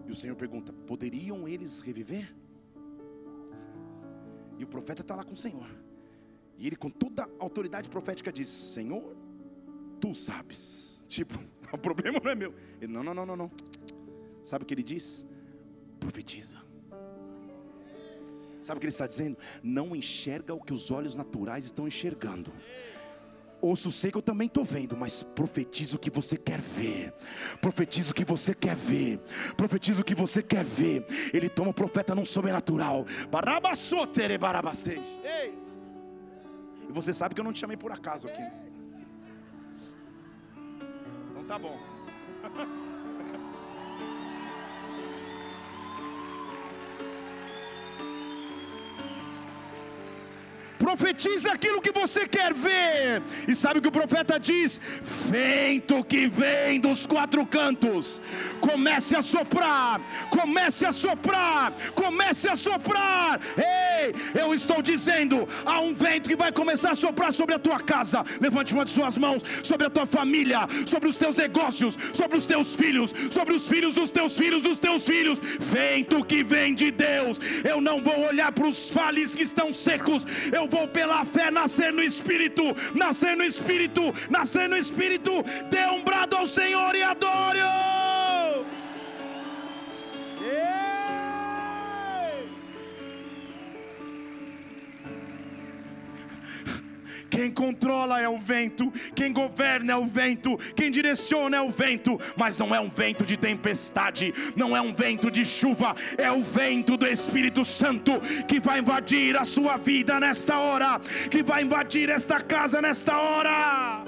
[0.05, 2.35] E o Senhor pergunta: Poderiam eles reviver?
[4.57, 5.69] E o profeta está lá com o Senhor.
[6.57, 9.15] E ele, com toda a autoridade profética, diz: Senhor,
[9.99, 11.05] tu sabes.
[11.09, 11.33] Tipo,
[11.73, 12.53] o problema não é meu.
[12.81, 13.51] Ele: Não, não, não, não, não.
[14.43, 15.27] Sabe o que ele diz?
[15.99, 16.68] Profetiza.
[18.61, 19.37] Sabe o que ele está dizendo?
[19.63, 22.53] Não enxerga o que os olhos naturais estão enxergando.
[23.61, 27.13] Ouço sei que eu também estou vendo, mas profetizo o que você quer ver.
[27.61, 29.19] Profetizo o que você quer ver.
[29.57, 31.05] Profetizo o que você quer ver.
[31.33, 33.05] Ele toma o profeta num sobrenatural.
[35.23, 35.53] Ei!
[36.87, 38.41] E você sabe que eu não te chamei por acaso aqui.
[41.31, 41.77] Então tá bom.
[50.79, 53.21] profetize aquilo que você quer ver.
[53.47, 54.79] E sabe o que o profeta diz?
[55.29, 58.21] Vento que vem dos quatro cantos,
[58.61, 63.39] comece a soprar, comece a soprar, comece a soprar.
[63.57, 67.79] Ei, eu estou dizendo, há um vento que vai começar a soprar sobre a tua
[67.79, 68.23] casa.
[68.39, 72.45] Levante uma de suas mãos sobre a tua família, sobre os teus negócios, sobre os
[72.45, 75.41] teus filhos, sobre os filhos dos teus filhos, dos teus filhos.
[75.59, 77.37] Vento que vem de Deus.
[77.65, 80.25] Eu não vou olhar para os vales que estão secos.
[80.53, 82.63] Eu vou pela fé nascer no Espírito,
[82.95, 85.31] nascer no Espírito, nascer no Espírito.
[85.69, 87.59] Dê um brado ao Senhor e adore.
[97.39, 102.19] Quem controla é o vento, quem governa é o vento, quem direciona é o vento,
[102.35, 106.43] mas não é um vento de tempestade, não é um vento de chuva, é o
[106.43, 110.99] vento do Espírito Santo que vai invadir a sua vida nesta hora,
[111.31, 114.03] que vai invadir esta casa nesta hora.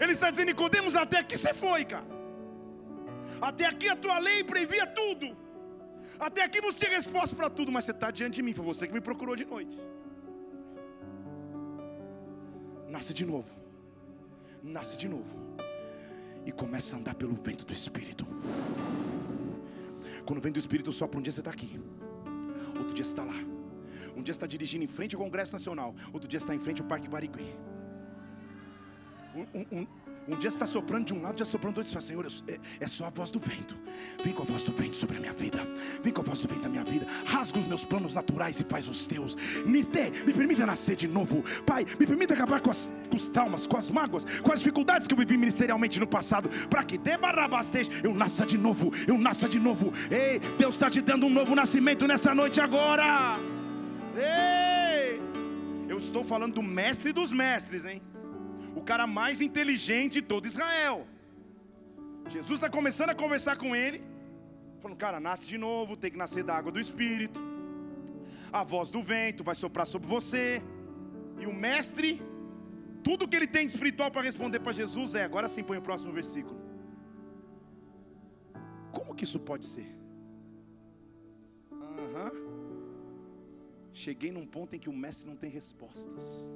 [0.00, 2.06] Ele está dizendo, Nicodemos, até aqui você foi, cara.
[3.42, 5.36] Até aqui a tua lei previa tudo.
[6.18, 8.86] Até aqui você tinha resposta para tudo, mas você está diante de mim, foi você
[8.86, 9.78] que me procurou de noite
[12.92, 13.48] nasce de novo,
[14.62, 15.34] nasce de novo,
[16.44, 18.26] e começa a andar pelo vento do Espírito.
[20.26, 21.80] Quando o vento do Espírito sopra, um dia você está aqui,
[22.76, 23.38] outro dia você está lá,
[24.14, 26.58] um dia você está dirigindo em frente ao Congresso Nacional, outro dia você está em
[26.58, 27.50] frente ao Parque Barigui.
[29.34, 29.86] Um, um, um
[30.38, 31.90] dia está soprando de um lado, já soprando do outro.
[31.90, 33.76] Você fala, Senhor, é, é, só a voz do vento.
[34.22, 35.66] Vem com a voz do vento sobre a minha vida.
[36.02, 37.06] Vem com a voz do vento da minha vida.
[37.26, 39.36] Rasga os meus planos naturais e faz os teus.
[39.66, 41.44] Me dê, me permita nascer de novo.
[41.66, 45.08] Pai, me permita acabar com, as, com os traumas, com as mágoas, com as dificuldades
[45.08, 46.48] que eu vivi ministerialmente no passado.
[46.68, 48.92] Para que de barabastej, eu nasça de novo.
[49.06, 49.92] Eu nasça de novo.
[50.10, 53.38] Ei, Deus está te dando um novo nascimento nessa noite agora.
[54.16, 55.20] Ei,
[55.88, 58.00] eu estou falando do mestre dos mestres, hein?
[58.74, 61.06] O cara mais inteligente de todo Israel.
[62.28, 64.02] Jesus está começando a conversar com ele,
[64.80, 67.40] falando: Cara, nasce de novo, tem que nascer da água do Espírito.
[68.52, 70.62] A voz do vento vai soprar sobre você.
[71.38, 72.22] E o mestre,
[73.02, 75.82] tudo que ele tem de espiritual para responder para Jesus é: agora sim, põe o
[75.82, 76.60] próximo versículo.
[78.92, 79.88] Como que isso pode ser?
[81.70, 82.52] Uhum.
[83.92, 86.50] Cheguei num ponto em que o mestre não tem respostas.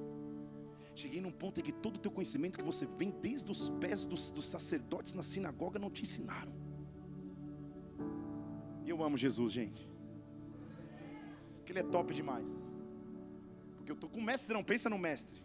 [0.96, 4.06] Cheguei num ponto em que todo o teu conhecimento que você vem desde os pés
[4.06, 6.54] dos, dos sacerdotes na sinagoga não te ensinaram.
[8.82, 9.86] E eu amo Jesus, gente.
[11.58, 12.50] Porque ele é top demais.
[13.76, 15.38] Porque eu estou com o mestre, não pensa no mestre.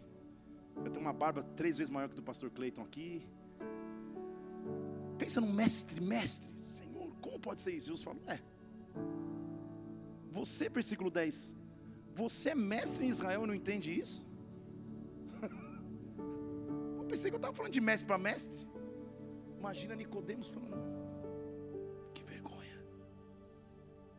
[0.76, 3.22] Eu tenho uma barba três vezes maior que do pastor Cleiton aqui.
[5.18, 6.50] Pensa no mestre, mestre.
[6.62, 7.88] Senhor, como pode ser isso?
[7.88, 8.40] Jesus fala, é.
[10.30, 11.54] Você, versículo 10.
[12.14, 14.31] Você é mestre em Israel e não entende isso?
[17.12, 18.60] pensei que eu estava falando de mestre para mestre.
[19.60, 20.78] Imagina Nicodemos falando,
[22.14, 22.78] que vergonha.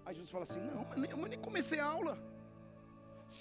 [0.06, 2.16] Aí Jesus fala assim, não, mas nem, eu nem comecei a aula.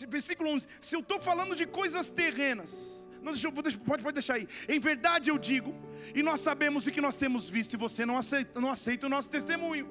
[0.09, 2.73] Versículo 11, se eu estou falando de coisas terrenas,
[3.21, 4.49] não, deixa, pode, pode deixar aí.
[4.75, 5.75] Em verdade eu digo,
[6.19, 9.11] e nós sabemos o que nós temos visto, e você não aceita, não aceita o
[9.11, 9.87] nosso testemunho.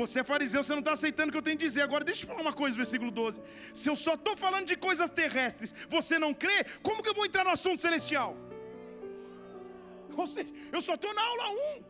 [0.00, 1.82] Você é fariseu, você não está aceitando o que eu tenho a dizer.
[1.82, 3.42] Agora, deixa eu falar uma coisa, versículo 12.
[3.74, 7.26] Se eu só estou falando de coisas terrestres, você não crê, como que eu vou
[7.26, 8.36] entrar no assunto celestial?
[10.16, 11.84] Ou seja, eu só estou na aula 1.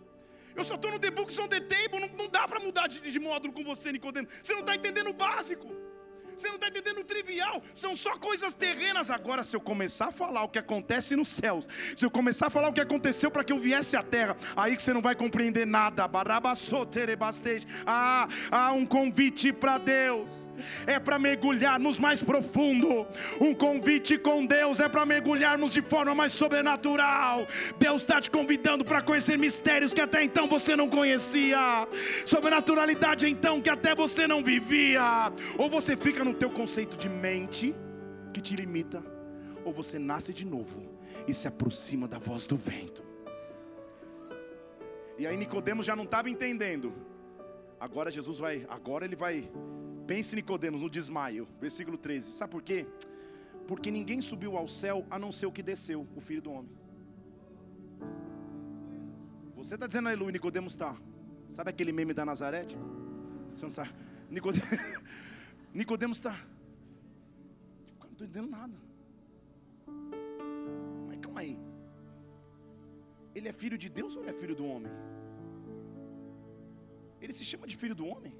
[0.57, 2.01] Eu só estou no The Books on the Table.
[2.01, 4.29] Não, não dá para mudar de, de módulo com você, Nicodemo.
[4.43, 5.67] Você não está entendendo o básico.
[6.37, 9.11] Você não está entendendo o trivial, são só coisas terrenas.
[9.11, 12.51] Agora, se eu começar a falar o que acontece nos céus, se eu começar a
[12.51, 15.15] falar o que aconteceu para que eu viesse à terra, aí que você não vai
[15.15, 16.07] compreender nada.
[17.87, 20.51] Ah, há um convite para Deus,
[20.87, 23.07] é para mergulharmos mais profundo.
[23.41, 27.47] Um convite com Deus é para mergulharmos de forma mais sobrenatural.
[27.79, 31.89] Deus está te convidando para conhecer mistérios que até então você não conhecia,
[32.27, 37.73] sobrenaturalidade então que até você não vivia, ou você fica no teu conceito de mente
[38.35, 39.03] que te limita,
[39.65, 40.83] ou você nasce de novo
[41.27, 43.05] e se aproxima da voz do vento.
[45.17, 46.93] E aí Nicodemos já não estava entendendo.
[47.79, 49.49] Agora Jesus vai, agora ele vai.
[50.07, 52.33] Pense Nicodemos no desmaio, versículo 13.
[52.33, 52.87] Sabe por quê?
[53.69, 56.71] Porque ninguém subiu ao céu a não ser o que desceu, o filho do homem.
[59.55, 60.97] Você está dizendo aleluia, Nicodemos está.
[61.49, 62.65] Sabe aquele meme da Nazaré?
[63.53, 63.91] Você não sabe?
[64.29, 64.69] Nicodemos.
[65.77, 66.35] Nicodemos está.
[68.01, 68.75] Não estou entendendo nada.
[71.07, 71.59] Mas calma aí.
[73.35, 74.91] Ele é filho de Deus ou ele é filho do homem?
[77.21, 78.35] Ele se chama de filho do homem,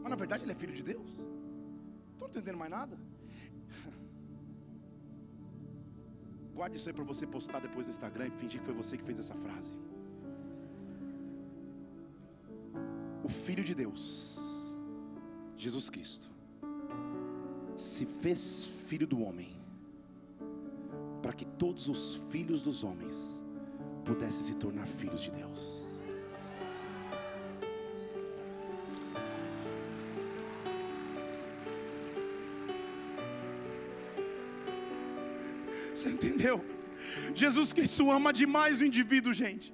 [0.00, 1.10] mas na verdade ele é filho de Deus.
[1.10, 2.96] Estou não entendendo mais nada.
[6.56, 9.04] Guarde isso aí para você postar depois no Instagram e fingir que foi você que
[9.04, 9.76] fez essa frase.
[13.22, 14.74] O Filho de Deus,
[15.54, 16.37] Jesus Cristo,
[17.78, 19.56] se fez filho do homem,
[21.22, 23.44] para que todos os filhos dos homens
[24.04, 25.86] pudessem se tornar filhos de Deus.
[35.94, 36.64] Você entendeu?
[37.32, 39.72] Jesus Cristo ama demais o indivíduo, gente.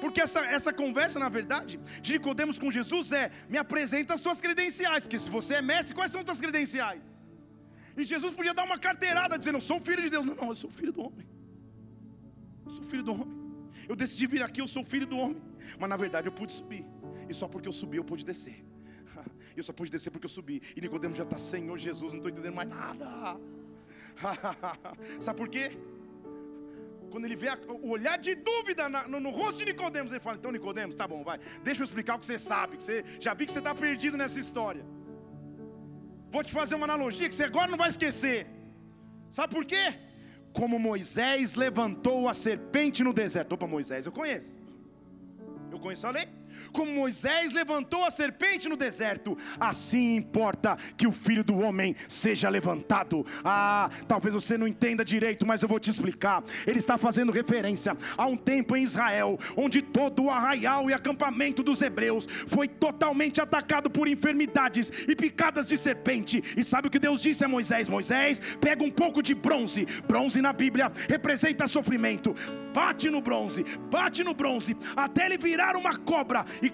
[0.00, 4.40] Porque essa, essa conversa, na verdade, de Nicodemos com Jesus é: me apresenta as tuas
[4.40, 5.04] credenciais.
[5.04, 7.15] Porque se você é mestre, quais são as tuas credenciais?
[7.96, 10.26] E Jesus podia dar uma carteirada dizendo: Eu sou filho de Deus.
[10.26, 11.26] Não, não, eu sou filho do homem.
[12.64, 13.46] Eu sou filho do homem.
[13.88, 15.42] Eu decidi vir aqui, eu sou filho do homem.
[15.78, 16.84] Mas na verdade eu pude subir.
[17.28, 18.64] E só porque eu subi eu pude descer.
[19.56, 20.60] Eu só pude descer porque eu subi.
[20.76, 23.06] E Nicodemo já está, Senhor Jesus, não estou entendendo mais nada.
[25.18, 25.70] Sabe por quê?
[27.10, 27.48] Quando ele vê
[27.82, 31.24] o olhar de dúvida no, no, rosto de Nicodemos, ele fala: Então, Nicodemos, tá bom,
[31.24, 31.38] vai.
[31.62, 32.76] Deixa eu explicar o que você sabe.
[32.76, 34.84] Que você, já vi que você está perdido nessa história.
[36.30, 38.46] Vou te fazer uma analogia que você agora não vai esquecer.
[39.28, 39.94] Sabe por quê?
[40.52, 43.52] Como Moisés levantou a serpente no deserto.
[43.52, 44.58] Opa, Moisés eu conheço.
[45.70, 46.26] Eu conheço a lei.
[46.72, 52.48] Como Moisés levantou a serpente no deserto, assim importa que o filho do homem seja
[52.48, 53.26] levantado.
[53.44, 56.42] Ah, talvez você não entenda direito, mas eu vou te explicar.
[56.66, 61.62] Ele está fazendo referência a um tempo em Israel, onde todo o arraial e acampamento
[61.62, 66.42] dos hebreus foi totalmente atacado por enfermidades e picadas de serpente.
[66.56, 67.88] E sabe o que Deus disse a Moisés?
[67.88, 69.86] Moisés, pega um pouco de bronze.
[70.06, 72.34] Bronze na Bíblia representa sofrimento.
[72.76, 76.68] Bate no bronze, bate no bronze, até ele virar uma cobra e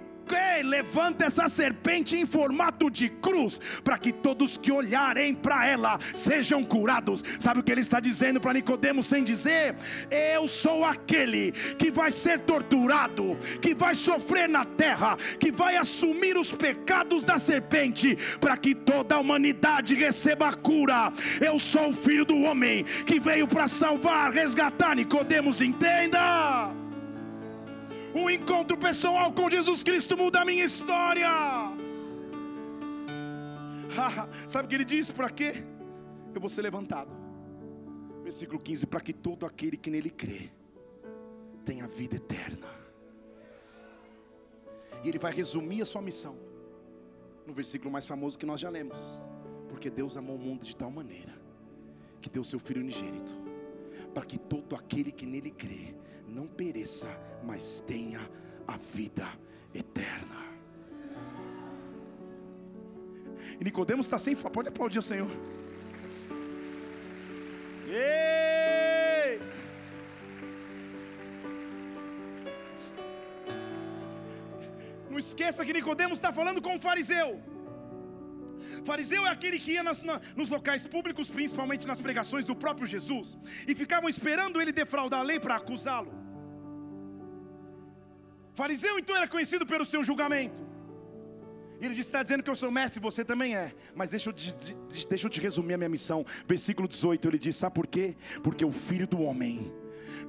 [0.54, 5.98] Ei, levanta essa serpente em formato de cruz, para que todos que olharem para ela
[6.14, 7.24] sejam curados.
[7.38, 9.74] Sabe o que ele está dizendo para Nicodemos sem dizer?
[10.10, 16.36] Eu sou aquele que vai ser torturado, que vai sofrer na terra, que vai assumir
[16.36, 21.12] os pecados da serpente, para que toda a humanidade receba a cura.
[21.40, 24.96] Eu sou o filho do homem que veio para salvar, resgatar.
[24.96, 26.81] Nicodemos, entenda.
[28.14, 31.28] Um encontro pessoal com Jesus Cristo muda a minha história.
[34.46, 35.10] Sabe o que ele diz?
[35.10, 35.64] Para quê?
[36.34, 37.10] Eu vou ser levantado.
[38.22, 40.50] Versículo 15: Para que todo aquele que nele crê
[41.64, 42.68] tenha vida eterna.
[45.02, 46.36] E ele vai resumir a sua missão
[47.46, 48.98] no versículo mais famoso que nós já lemos.
[49.68, 51.32] Porque Deus amou o mundo de tal maneira
[52.20, 53.34] que deu seu Filho unigênito,
[54.14, 55.92] para que todo aquele que nele crê
[56.32, 57.08] não pereça,
[57.44, 58.20] mas tenha
[58.66, 59.28] a vida
[59.74, 60.40] eterna.
[63.60, 65.30] E Nicodemos está sem pode aplaudir o Senhor.
[67.86, 69.38] Ei!
[75.10, 77.51] Não esqueça que Nicodemos está falando com o fariseu.
[78.84, 82.86] Fariseu é aquele que ia nas, na, nos locais públicos, principalmente nas pregações do próprio
[82.86, 86.12] Jesus, e ficavam esperando ele defraudar a lei para acusá-lo.
[88.54, 90.72] Fariseu então era conhecido pelo seu julgamento.
[91.80, 93.72] Ele está dizendo que eu sou mestre, você também é.
[93.92, 94.34] Mas deixa eu,
[95.08, 96.24] deixa eu te resumir a minha missão.
[96.46, 98.14] Versículo 18, ele diz: Sabe por quê?
[98.40, 99.72] Porque o filho do homem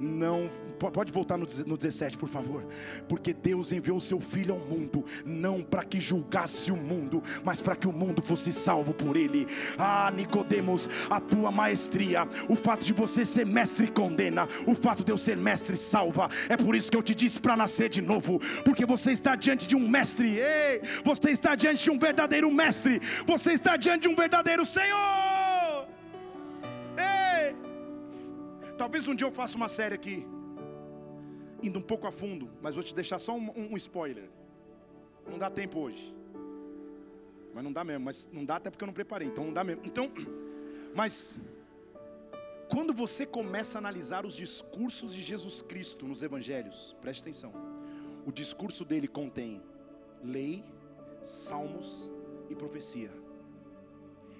[0.00, 0.50] não.
[0.78, 2.64] Pode voltar no 17, por favor.
[3.08, 7.62] Porque Deus enviou o seu Filho ao mundo, não para que julgasse o mundo, mas
[7.62, 9.46] para que o mundo fosse salvo por ele.
[9.78, 15.12] Ah, Nicodemos, a tua maestria, o fato de você ser mestre condena, o fato de
[15.12, 16.28] eu ser mestre salva.
[16.48, 19.66] É por isso que eu te disse para nascer de novo, porque você está diante
[19.66, 20.38] de um mestre.
[20.38, 23.00] Ei, você está diante de um verdadeiro mestre.
[23.26, 25.23] Você está diante de um verdadeiro Senhor.
[28.84, 30.26] Talvez um dia eu faça uma série aqui,
[31.62, 34.28] indo um pouco a fundo, mas vou te deixar só um, um, spoiler.
[35.26, 36.14] Não dá tempo hoje.
[37.54, 39.64] Mas não dá mesmo, mas não dá até porque eu não preparei, então não dá
[39.64, 39.80] mesmo.
[39.86, 40.12] Então,
[40.94, 41.40] mas
[42.68, 47.54] quando você começa a analisar os discursos de Jesus Cristo nos evangelhos, preste atenção.
[48.26, 49.62] O discurso dele contém
[50.22, 50.62] lei,
[51.22, 52.12] salmos
[52.50, 53.10] e profecia.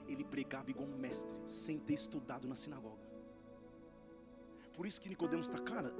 [0.06, 3.03] Ele pregava igual um mestre, sem ter estudado na sinagoga.
[4.76, 5.92] Por isso que Nicodemos está, cara,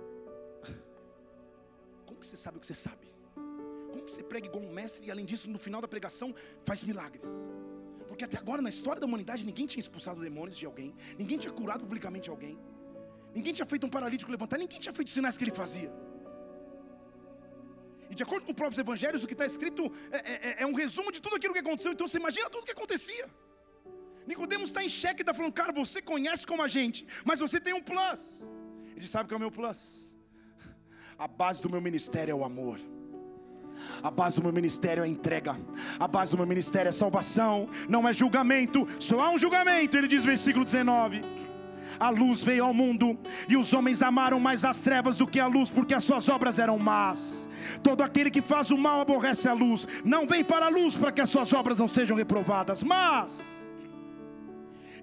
[2.06, 3.06] como que você sabe o que você sabe?
[3.90, 6.82] Como que você prega igual um mestre e além disso, no final da pregação, faz
[6.82, 7.28] milagres?
[8.08, 11.52] Porque até agora na história da humanidade ninguém tinha expulsado demônios de alguém, ninguém tinha
[11.52, 12.58] curado publicamente alguém,
[13.34, 15.92] ninguém tinha feito um paralítico levantar, ninguém tinha feito os sinais que ele fazia.
[18.10, 20.66] E de acordo com os próprios evangelhos, o que está escrito é, é, é, é,
[20.66, 21.92] um resumo de tudo aquilo que aconteceu.
[21.92, 23.28] Então você imagina tudo o que acontecia.
[24.26, 27.74] Nicodemos está em xeque, está falando, cara, você conhece como a gente, mas você tem
[27.74, 28.46] um plus.
[28.96, 30.16] Ele sabe que é o meu plus.
[31.18, 32.78] A base do meu ministério é o amor.
[34.02, 35.56] A base do meu ministério é a entrega.
[35.98, 37.68] A base do meu ministério é salvação.
[37.88, 38.86] Não é julgamento.
[38.98, 39.96] Só há um julgamento.
[39.96, 41.22] Ele diz, versículo 19:
[41.98, 43.18] A luz veio ao mundo,
[43.48, 46.58] e os homens amaram mais as trevas do que a luz, porque as suas obras
[46.58, 47.48] eram más.
[47.82, 49.86] Todo aquele que faz o mal aborrece a luz.
[50.04, 52.82] Não vem para a luz para que as suas obras não sejam reprovadas.
[52.82, 53.63] Mas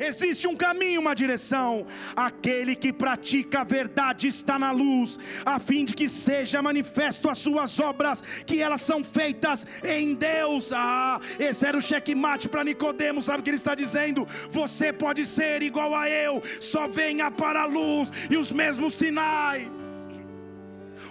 [0.02, 1.86] Existe um caminho, uma direção.
[2.16, 7.38] Aquele que pratica a verdade está na luz, a fim de que seja manifesto as
[7.38, 10.72] suas obras, que elas são feitas em Deus.
[10.74, 14.28] Ah, esse era o checkmate para Nicodemos, sabe o que ele está dizendo?
[14.50, 19.91] Você pode ser igual a eu, só venha para a luz e os mesmos sinais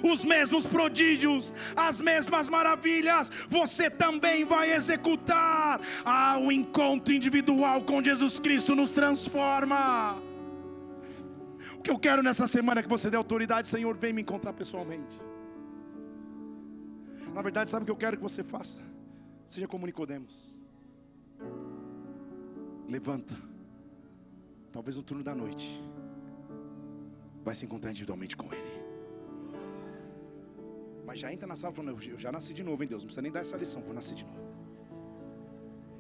[0.03, 5.81] os mesmos prodígios, as mesmas maravilhas, você também vai executar.
[6.05, 10.21] Ah, o encontro individual com Jesus Cristo nos transforma.
[11.77, 14.53] O que eu quero nessa semana é que você dê autoridade, Senhor, vem me encontrar
[14.53, 15.19] pessoalmente.
[17.33, 18.81] Na verdade, sabe o que eu quero que você faça?
[19.47, 20.61] Seja como Nicodemos.
[22.89, 23.35] Levanta.
[24.73, 25.83] Talvez no turno da noite.
[27.43, 28.80] Vai se encontrar individualmente com Ele.
[31.11, 33.21] Mas já entra na sala falando, eu já nasci de novo, hein Deus, não precisa
[33.21, 34.39] nem dar essa lição, eu nasci de novo.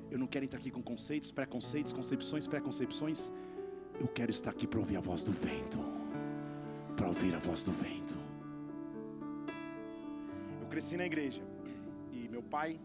[0.09, 3.33] Eu não quero entrar aqui com conceitos, preconceitos, concepções, preconcepções.
[3.99, 5.81] Eu quero estar aqui para ouvir a voz do vento.
[6.97, 8.17] Para ouvir a voz do vento.
[10.61, 11.43] Eu cresci na igreja.
[12.13, 12.81] E meu pai,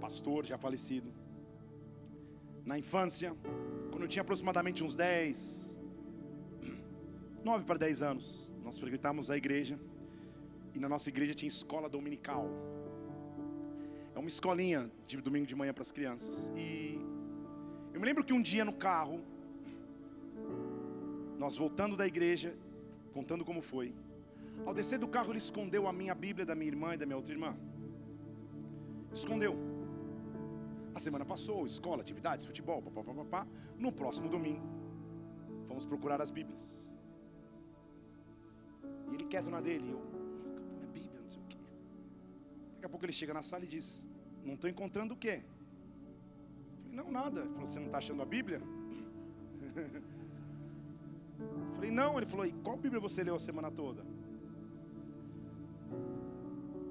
[0.00, 1.12] pastor, já falecido.
[2.64, 3.36] Na infância,
[3.90, 5.80] quando eu tinha aproximadamente uns 10,
[7.42, 9.76] 9 para 10 anos, nós frequentávamos a igreja.
[10.74, 12.48] E na nossa igreja tinha escola dominical.
[14.14, 16.52] É uma escolinha de domingo de manhã para as crianças.
[16.56, 16.98] E
[17.92, 19.20] eu me lembro que um dia no carro,
[21.38, 22.54] nós voltando da igreja,
[23.12, 23.94] contando como foi.
[24.66, 27.16] Ao descer do carro, ele escondeu a minha Bíblia da minha irmã e da minha
[27.16, 27.56] outra irmã.
[29.12, 29.56] Escondeu.
[30.94, 33.46] A semana passou, escola, atividades, futebol, papapá.
[33.78, 34.66] No próximo domingo,
[35.66, 36.92] fomos procurar as Bíblias.
[39.10, 40.19] E ele quieto na dele, eu,
[43.00, 44.06] pouco ele chega na sala e diz:
[44.44, 45.42] Não estou encontrando o quê?
[46.82, 47.40] falei, não, nada.
[47.40, 48.60] Ele falou: Você não está achando a Bíblia?
[51.74, 52.18] falei, não.
[52.18, 54.04] Ele falou: E qual Bíblia você leu a semana toda?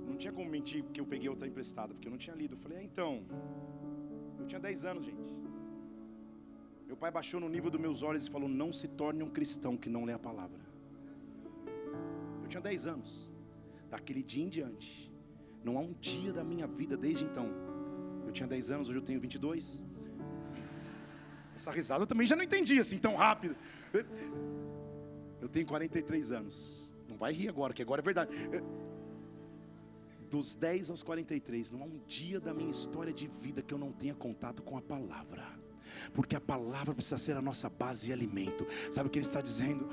[0.07, 2.55] Não tinha como mentir que eu peguei outra emprestada, porque eu não tinha lido.
[2.55, 3.23] Eu falei: é, Então,
[4.39, 5.37] eu tinha 10 anos, gente.
[6.87, 9.77] Meu pai baixou no nível dos meus olhos e falou: Não se torne um cristão
[9.77, 10.59] que não lê a palavra.
[12.41, 13.29] Eu tinha 10 anos.
[13.91, 15.08] Daquele dia em diante,
[15.63, 17.49] não há um dia da minha vida desde então.
[18.25, 19.85] Eu tinha 10 anos, hoje eu tenho 22.
[21.55, 23.55] Essa risada eu também já não entendi assim tão rápido.
[25.41, 26.93] Eu tenho 43 anos.
[27.07, 28.31] Não vai rir agora, que agora é verdade.
[30.29, 33.79] dos 10 aos 43, não há um dia da minha história de vida que eu
[33.79, 35.58] não tenha contato com a palavra
[36.13, 38.65] porque a palavra precisa ser a nossa base e alimento.
[38.91, 39.87] Sabe o que ele está dizendo?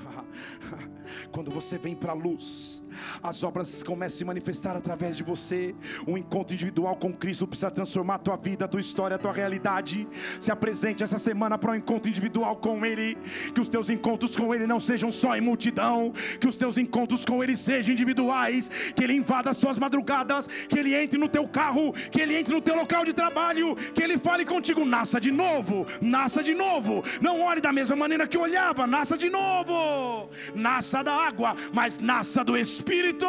[1.31, 2.83] Quando você vem para a luz,
[3.21, 5.75] as obras começam a se manifestar através de você.
[6.07, 9.33] Um encontro individual com Cristo precisa transformar a tua vida, a tua história, a tua
[9.33, 10.07] realidade.
[10.39, 13.17] Se apresente essa semana para um encontro individual com Ele.
[13.53, 17.25] Que os teus encontros com Ele não sejam só em multidão, que os teus encontros
[17.25, 18.69] com Ele sejam individuais.
[18.95, 22.53] Que Ele invada as suas madrugadas, que Ele entre no teu carro, que Ele entre
[22.53, 27.03] no teu local de trabalho, que Ele fale contigo, nasça de novo nasça de novo.
[27.21, 30.29] Não olhe da mesma maneira que olhava, nasça de novo.
[30.55, 33.27] Nasça da água, mas nasça do Espírito.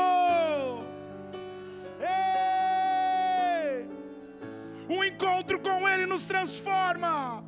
[2.01, 3.89] Ei!
[4.89, 7.45] Um encontro com Ele nos transforma.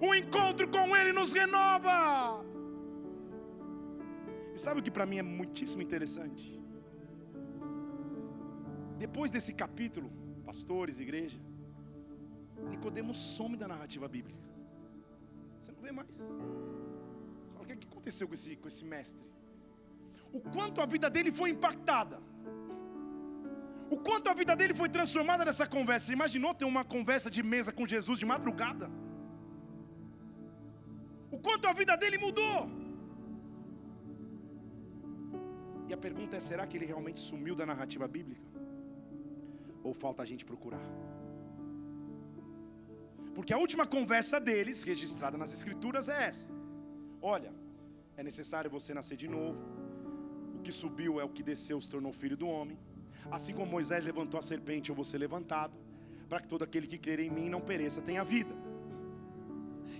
[0.00, 2.44] Um encontro com Ele nos renova.
[4.54, 6.60] E sabe o que para mim é muitíssimo interessante?
[8.98, 10.10] Depois desse capítulo,
[10.44, 11.40] pastores, igreja,
[12.70, 14.42] Nicodemos some da narrativa bíblica.
[15.60, 16.16] Você não vê mais.
[16.16, 19.26] Você fala, o que, é que aconteceu com esse, com esse mestre?
[20.32, 22.18] O quanto a vida dele foi impactada.
[23.94, 26.06] O quanto a vida dele foi transformada nessa conversa.
[26.06, 28.90] Você imaginou ter uma conversa de mesa com Jesus de madrugada?
[31.30, 32.58] O quanto a vida dele mudou.
[35.88, 38.48] E a pergunta é: será que ele realmente sumiu da narrativa bíblica?
[39.82, 40.86] Ou falta a gente procurar?
[43.34, 46.50] Porque a última conversa deles, registrada nas Escrituras, é essa:
[47.20, 47.52] Olha,
[48.16, 49.58] é necessário você nascer de novo.
[50.56, 52.78] O que subiu é o que desceu, se tornou filho do homem.
[53.30, 55.74] Assim como Moisés levantou a serpente, eu vou ser levantado,
[56.28, 58.54] para que todo aquele que crer em mim não pereça, tenha vida.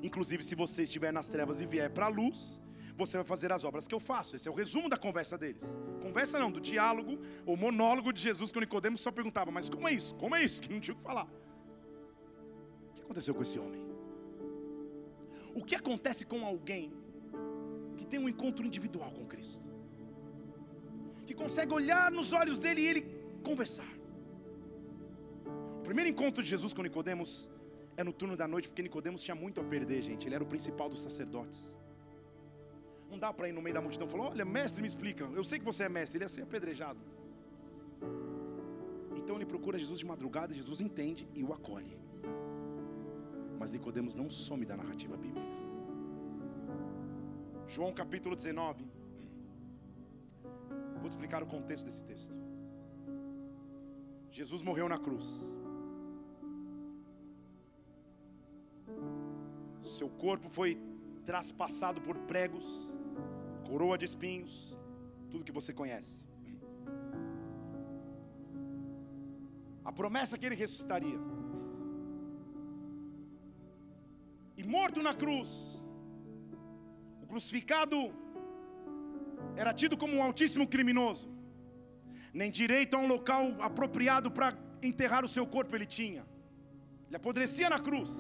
[0.02, 2.60] Inclusive, se você estiver nas trevas e vier para a luz,
[2.96, 4.36] você vai fazer as obras que eu faço.
[4.36, 5.78] Esse é o resumo da conversa deles.
[6.02, 9.92] Conversa não, do diálogo, ou monólogo de Jesus com Nicodemos só perguntava, mas como é
[9.92, 10.14] isso?
[10.16, 10.60] Como é isso?
[10.62, 11.28] Que não tinha o que falar
[13.12, 13.82] aconteceu com esse homem?
[15.54, 16.90] O que acontece com alguém
[17.96, 19.68] que tem um encontro individual com Cristo?
[21.26, 23.02] Que consegue olhar nos olhos dele e ele
[23.44, 23.92] conversar.
[25.80, 27.50] O primeiro encontro de Jesus com Nicodemos
[27.96, 30.26] é no turno da noite, porque Nicodemos tinha muito a perder, gente.
[30.26, 31.78] Ele era o principal dos sacerdotes.
[33.10, 35.24] Não dá para ir no meio da multidão e falar: Olha, mestre, me explica.
[35.24, 36.16] Eu sei que você é mestre.
[36.16, 37.00] Ele ia ser apedrejado.
[39.14, 42.01] Então ele procura Jesus de madrugada, Jesus entende e o acolhe.
[43.62, 45.46] Mas Nicodemos não some da narrativa bíblica.
[47.68, 48.84] João capítulo 19.
[51.00, 52.36] Vou te explicar o contexto desse texto.
[54.32, 55.54] Jesus morreu na cruz.
[59.80, 60.76] Seu corpo foi
[61.24, 62.92] traspassado por pregos,
[63.64, 64.76] coroa de espinhos,
[65.30, 66.26] tudo que você conhece.
[69.84, 71.16] A promessa que ele ressuscitaria
[74.56, 75.50] e morto na cruz.
[77.22, 77.96] O crucificado
[79.56, 81.30] era tido como um altíssimo criminoso.
[82.32, 86.26] Nem direito a um local apropriado para enterrar o seu corpo ele tinha.
[87.08, 88.10] Ele apodrecia na cruz.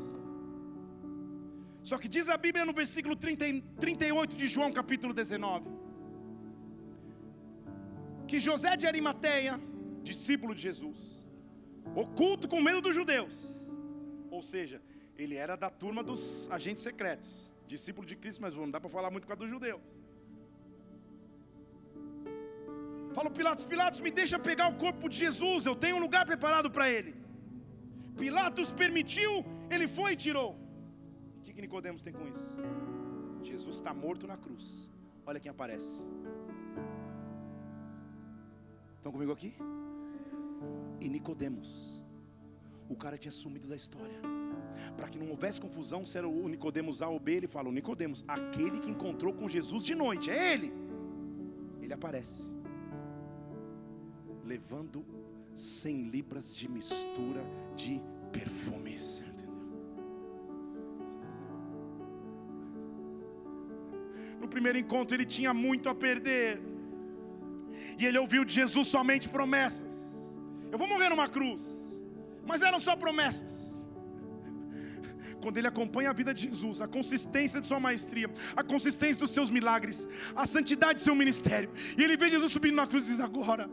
[1.82, 3.44] Só que diz a Bíblia no versículo 30,
[3.80, 5.68] 38 de João, capítulo 19,
[8.28, 9.60] que José de Arimateia,
[10.02, 11.26] discípulo de Jesus,
[11.96, 13.34] oculto com medo dos judeus,
[14.30, 14.80] ou seja,
[15.16, 19.10] ele era da turma dos agentes secretos, discípulo de Cristo, mas não dá para falar
[19.10, 19.80] muito com a dos judeus.
[23.14, 26.70] Fala Pilatos, Pilatos, me deixa pegar o corpo de Jesus, eu tenho um lugar preparado
[26.70, 27.14] para ele.
[28.16, 30.50] Pilatos permitiu, ele foi e tirou.
[31.38, 32.48] O que, que Nicodemos tem com isso?
[33.42, 34.90] Jesus está morto na cruz.
[35.26, 36.02] Olha quem aparece.
[38.96, 39.54] Estão comigo aqui?
[41.00, 42.04] E Nicodemos,
[42.88, 44.31] o cara tinha sumido da história
[44.96, 47.72] para que não houvesse confusão, se era o Nicodemos A ou B, ele fala: o
[47.72, 50.72] Nicodemos, aquele que encontrou com Jesus de noite, é ele.
[51.80, 52.50] Ele aparece,
[54.44, 55.04] levando
[55.54, 57.44] 100 libras de mistura
[57.76, 58.00] de
[58.32, 59.22] perfumes.
[64.40, 66.60] No primeiro encontro ele tinha muito a perder.
[67.98, 70.26] E ele ouviu de Jesus somente promessas.
[70.70, 72.02] Eu vou morrer numa cruz.
[72.44, 73.71] Mas eram só promessas
[75.42, 79.32] quando ele acompanha a vida de Jesus, a consistência de sua maestria, a consistência dos
[79.32, 83.10] seus milagres, a santidade de seu ministério, e ele vê Jesus subindo na cruz e
[83.10, 83.68] diz: Agora,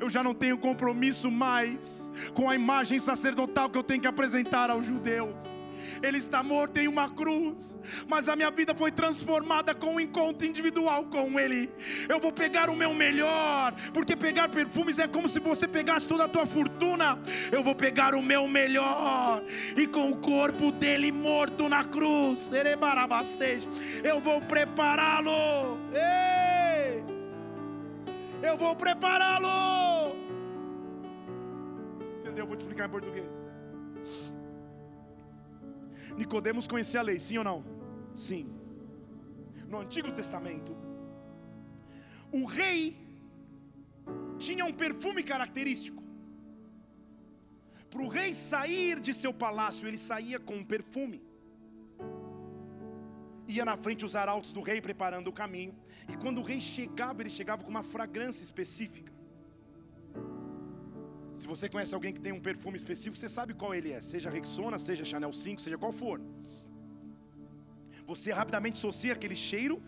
[0.00, 4.70] eu já não tenho compromisso mais com a imagem sacerdotal que eu tenho que apresentar
[4.70, 5.44] aos judeus.
[6.02, 7.78] Ele está morto em uma cruz,
[8.08, 11.70] mas a minha vida foi transformada com um encontro individual com Ele.
[12.08, 16.24] Eu vou pegar o meu melhor, porque pegar perfumes é como se você pegasse toda
[16.24, 17.18] a tua fortuna.
[17.50, 19.42] Eu vou pegar o meu melhor,
[19.76, 22.50] e com o corpo dele morto na cruz,
[24.04, 25.78] eu vou prepará-lo.
[28.42, 30.16] Eu vou prepará-lo.
[32.20, 32.44] Entendeu?
[32.44, 33.65] Eu vou te explicar em português.
[36.16, 37.64] Nicodemos conhecia a lei, sim ou não?
[38.14, 38.50] Sim.
[39.68, 40.76] No Antigo Testamento,
[42.32, 42.96] o rei
[44.38, 46.02] tinha um perfume característico.
[47.90, 51.22] Para o rei sair de seu palácio, ele saía com um perfume.
[53.48, 55.74] Ia na frente os arautos do rei preparando o caminho.
[56.08, 59.15] E quando o rei chegava, ele chegava com uma fragrância específica.
[61.36, 64.30] Se você conhece alguém que tem um perfume específico, você sabe qual ele é, seja
[64.30, 66.20] Rexona, seja Chanel 5, seja qual for.
[68.06, 69.82] Você rapidamente associa aquele cheiro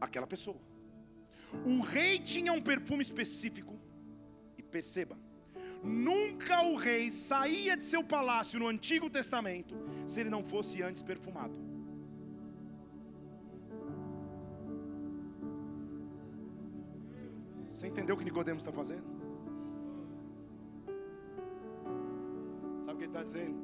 [0.00, 0.60] àquela pessoa.
[1.64, 3.76] O rei tinha um perfume específico,
[4.56, 5.18] e perceba,
[5.82, 9.74] nunca o rei saía de seu palácio no Antigo Testamento
[10.06, 11.54] se ele não fosse antes perfumado.
[17.66, 19.27] Você entendeu o que Nicodemos está fazendo?
[22.96, 23.56] Que ele está dizendo?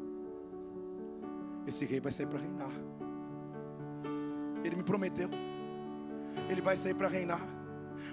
[1.67, 2.73] Esse rei vai sair para reinar.
[4.65, 5.31] Ele me prometeu.
[6.49, 7.41] Ele vai sair para reinar.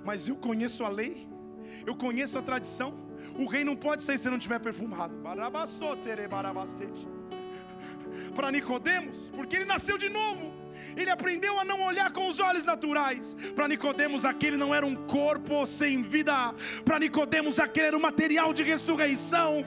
[0.06, 1.28] Mas eu conheço a lei.
[1.86, 2.94] Eu conheço a tradição.
[3.38, 5.14] O rei não pode sair se não tiver perfumado.
[8.36, 10.61] Para Nicodemos, porque ele nasceu de novo.
[10.96, 13.38] Ele aprendeu a não olhar com os olhos naturais.
[13.56, 16.54] Para Nicodemos aquele não era um corpo sem vida.
[16.84, 19.66] Para Nicodemos aquele era um material de ressurreição.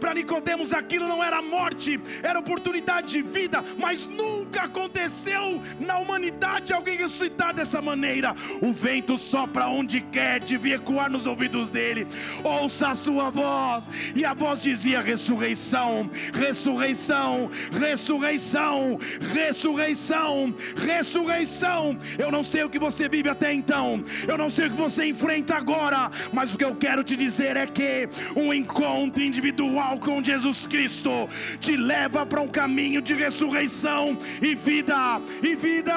[0.00, 6.72] Para Nicodemos aquilo não era morte, era oportunidade de vida, mas nunca aconteceu na humanidade
[6.72, 8.34] alguém ressuscitar dessa maneira.
[8.62, 12.06] O vento sopra onde quer, devia ecoar nos ouvidos dele.
[12.42, 13.88] Ouça a sua voz.
[14.14, 18.98] E a voz dizia ressurreição, ressurreição, ressurreição,
[19.34, 21.98] ressurreição ressurreição, ressurreição.
[22.18, 25.06] Eu não sei o que você vive até então, eu não sei o que você
[25.06, 30.22] enfrenta agora, mas o que eu quero te dizer é que um encontro individual com
[30.22, 31.10] Jesus Cristo
[31.58, 35.94] te leva para um caminho de ressurreição e vida, e vida.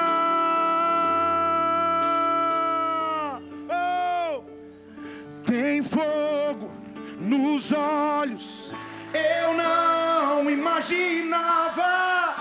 [3.68, 4.42] Oh!
[5.44, 6.72] Tem fogo
[7.20, 8.72] nos olhos,
[9.12, 12.39] eu não imaginava.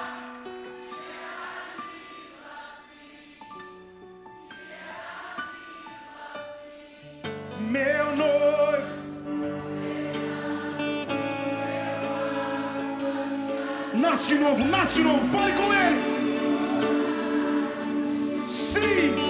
[7.60, 9.00] Meu noivo.
[13.94, 16.10] Nasce novo, nasce novo, fale com ele.
[18.48, 19.30] Sim.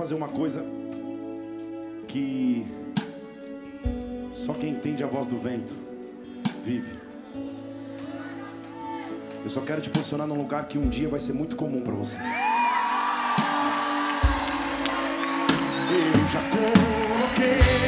[0.00, 0.64] fazer uma coisa
[2.08, 2.66] que
[4.30, 5.76] só quem entende a voz do vento
[6.64, 6.90] vive.
[9.44, 11.94] Eu só quero te posicionar num lugar que um dia vai ser muito comum para
[11.94, 12.16] você.
[16.14, 17.79] Eu já coloquei.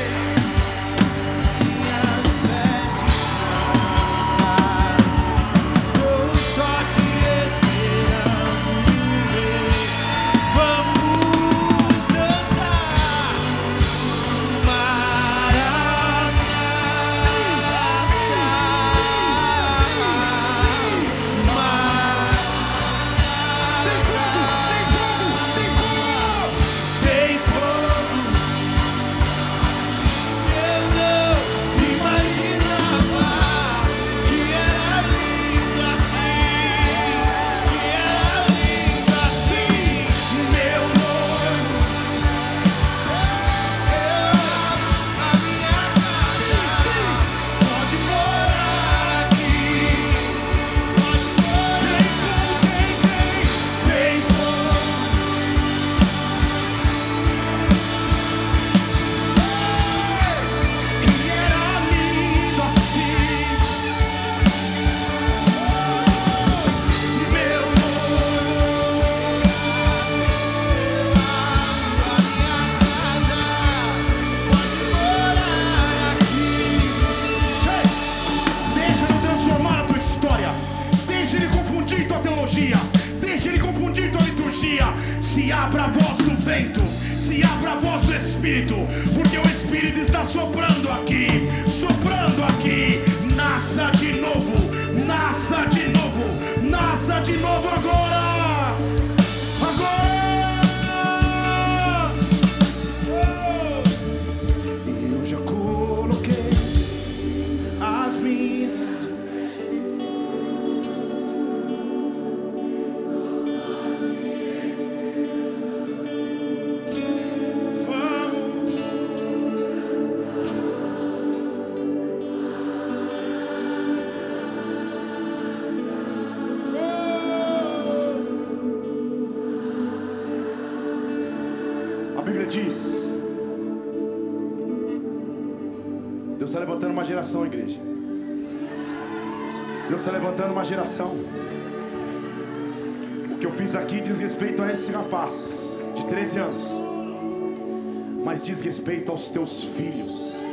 [149.23, 150.45] Aos teus filhos,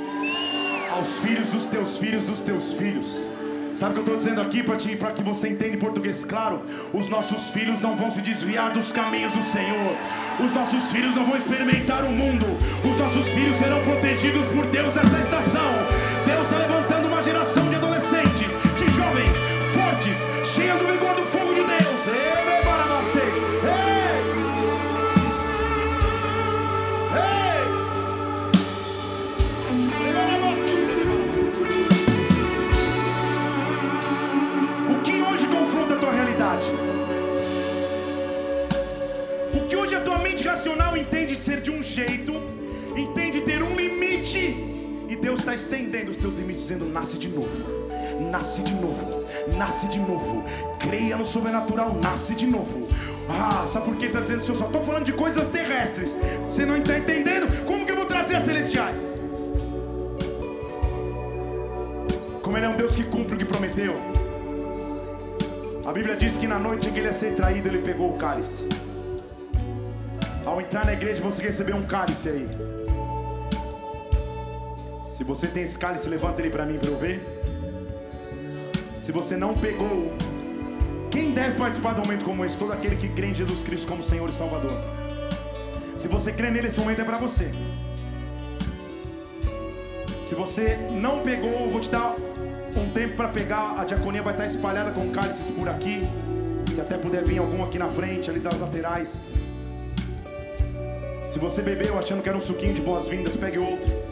[0.92, 3.28] aos filhos dos teus filhos dos teus filhos.
[3.74, 6.62] Sabe o que eu estou dizendo aqui para que você entenda em português claro?
[6.94, 9.96] Os nossos filhos não vão se desviar dos caminhos do Senhor.
[10.44, 12.46] Os nossos filhos não vão experimentar o mundo.
[12.84, 15.72] Os nossos filhos serão protegidos por Deus nessa estação.
[16.26, 19.38] Deus está levantando uma geração de adolescentes, de jovens
[19.74, 21.49] fortes, cheias do vigor do fogo
[45.60, 47.80] estendendo os teus limites, dizendo: nasce de novo.
[48.32, 49.24] Nasce de novo,
[49.58, 50.44] nasce de novo,
[50.78, 52.88] creia no sobrenatural, nasce de novo.
[53.30, 54.52] Ah, sabe por que ele está dizendo isso?
[54.52, 56.18] Eu só estou falando de coisas terrestres.
[56.46, 57.48] Você não está entendendo?
[57.66, 58.98] Como que eu vou trazer as celestiais?
[62.44, 63.96] Como ele é um Deus que cumpre o que prometeu.
[65.86, 68.18] A Bíblia diz que na noite em que ele ia ser traído, ele pegou o
[68.18, 68.68] cálice.
[70.46, 72.48] Ao entrar na igreja, você recebeu um cálice aí.
[75.20, 77.20] Se você tem esse cálice, levanta ele para mim para eu ver.
[78.98, 80.14] Se você não pegou,
[81.12, 82.58] quem deve participar de um momento como esse?
[82.58, 84.78] Todo aquele que crê em Jesus Cristo como Senhor e Salvador.
[85.98, 87.52] Se você crê nele, esse momento é para você.
[90.24, 92.16] Se você não pegou, eu vou te dar
[92.78, 93.78] um tempo para pegar.
[93.78, 96.08] A diaconia vai estar espalhada com cálices por aqui.
[96.72, 99.34] Se até puder vir algum aqui na frente, ali das laterais.
[101.28, 104.09] Se você bebeu achando que era um suquinho de boas-vindas, pegue outro.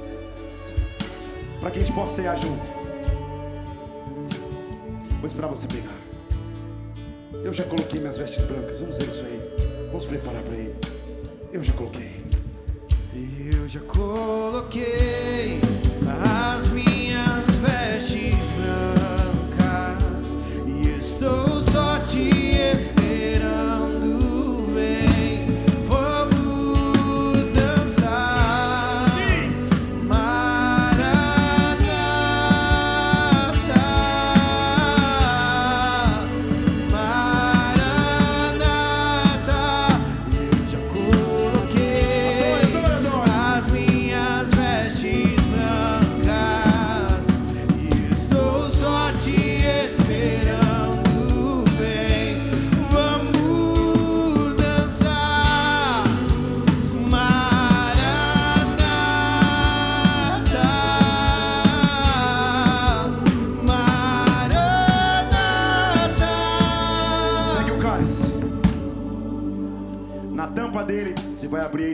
[1.60, 2.68] Para que a gente possa cear junto.
[5.18, 5.96] Vou esperar você pegar.
[7.44, 8.80] Eu já coloquei minhas vestes brancas.
[8.82, 9.40] Vamos ver isso aí.
[9.88, 10.76] Vamos preparar para ele.
[11.52, 12.12] Eu já coloquei.
[13.52, 15.60] Eu já coloquei
[16.06, 16.97] as minhas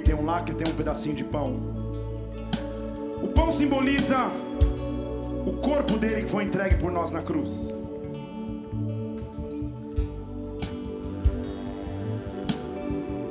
[0.03, 1.59] tem um lacre, tem um pedacinho de pão.
[3.21, 4.29] O pão simboliza
[5.45, 7.75] o corpo dele que foi entregue por nós na cruz.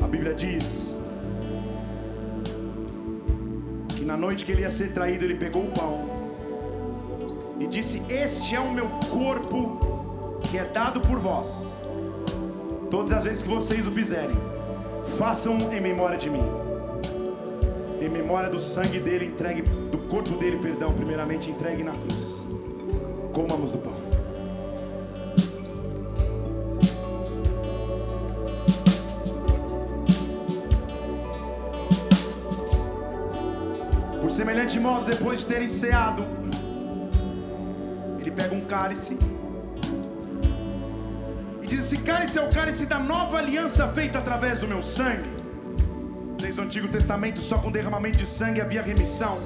[0.00, 1.00] A Bíblia diz
[3.96, 6.10] que na noite que ele ia ser traído, ele pegou o pão
[7.60, 11.80] e disse: Este é o meu corpo que é dado por vós.
[12.90, 14.36] Todas as vezes que vocês o fizerem,
[15.16, 16.61] façam em memória de mim.
[18.12, 22.46] Em memória do sangue dele entregue, do corpo dele, perdão, primeiramente entregue na cruz.
[23.32, 23.94] Comamos do pão.
[34.20, 36.26] Por semelhante modo, depois de terem ceado,
[38.20, 39.16] ele pega um cálice
[41.62, 45.31] e diz: Esse cálice é o cálice da nova aliança feita através do meu sangue.
[46.52, 49.38] Desde o Antigo Testamento, só com derramamento de sangue havia remissão.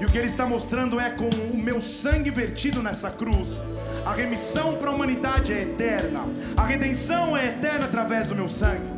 [0.00, 3.62] E o que ele está mostrando é com o meu sangue vertido nessa cruz.
[4.04, 6.24] A remissão para a humanidade é eterna.
[6.56, 8.90] A redenção é eterna através do meu sangue.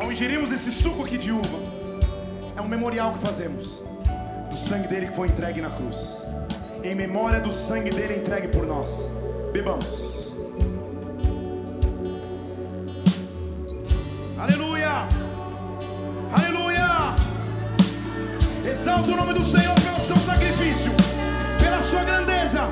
[0.00, 1.58] Ao ingerirmos esse suco aqui de uva,
[2.56, 3.84] é um memorial que fazemos
[4.48, 6.28] do sangue dele que foi entregue na cruz.
[6.84, 9.12] Em memória do sangue dele entregue por nós.
[9.52, 10.36] Bebamos.
[14.38, 15.23] Aleluia!
[16.34, 17.14] Aleluia!
[18.68, 20.92] Exalta o nome do Senhor pelo seu sacrifício,
[21.58, 22.68] pela sua grandeza.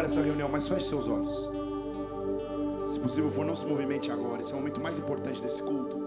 [0.00, 1.50] Agora essa reunião, mas feche seus olhos.
[2.90, 4.40] Se possível for, não se movimente agora.
[4.40, 5.98] Esse é o momento mais importante desse culto.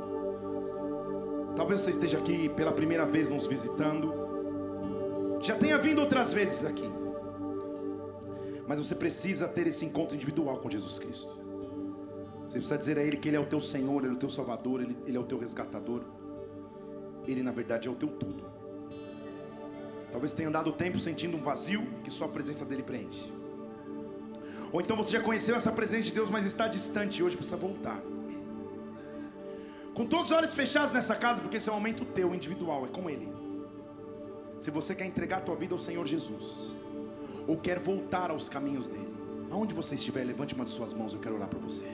[1.56, 4.12] Talvez você esteja aqui pela primeira vez nos visitando.
[5.42, 6.90] Já tenha vindo outras vezes aqui.
[8.68, 11.38] Mas você precisa ter esse encontro individual com Jesus Cristo.
[12.48, 14.30] Você precisa dizer a Ele que Ele é o teu Senhor, Ele é o teu
[14.30, 16.02] Salvador, Ele, Ele é o teu resgatador.
[17.28, 18.44] Ele, na verdade, é o teu tudo.
[20.12, 23.43] Talvez tenha andado o tempo sentindo um vazio que só a presença dEle preenche.
[24.74, 27.56] Ou então você já conheceu essa presença de Deus, mas está distante e hoje precisa
[27.56, 28.02] voltar.
[29.94, 32.88] Com todos os olhos fechados nessa casa, porque esse é um momento teu, individual, é
[32.88, 33.32] com Ele.
[34.58, 36.80] Se você quer entregar a tua vida ao Senhor Jesus,
[37.48, 39.14] ou quer voltar aos caminhos dele,
[39.52, 41.86] aonde você estiver, levante uma de suas mãos, eu quero orar por você.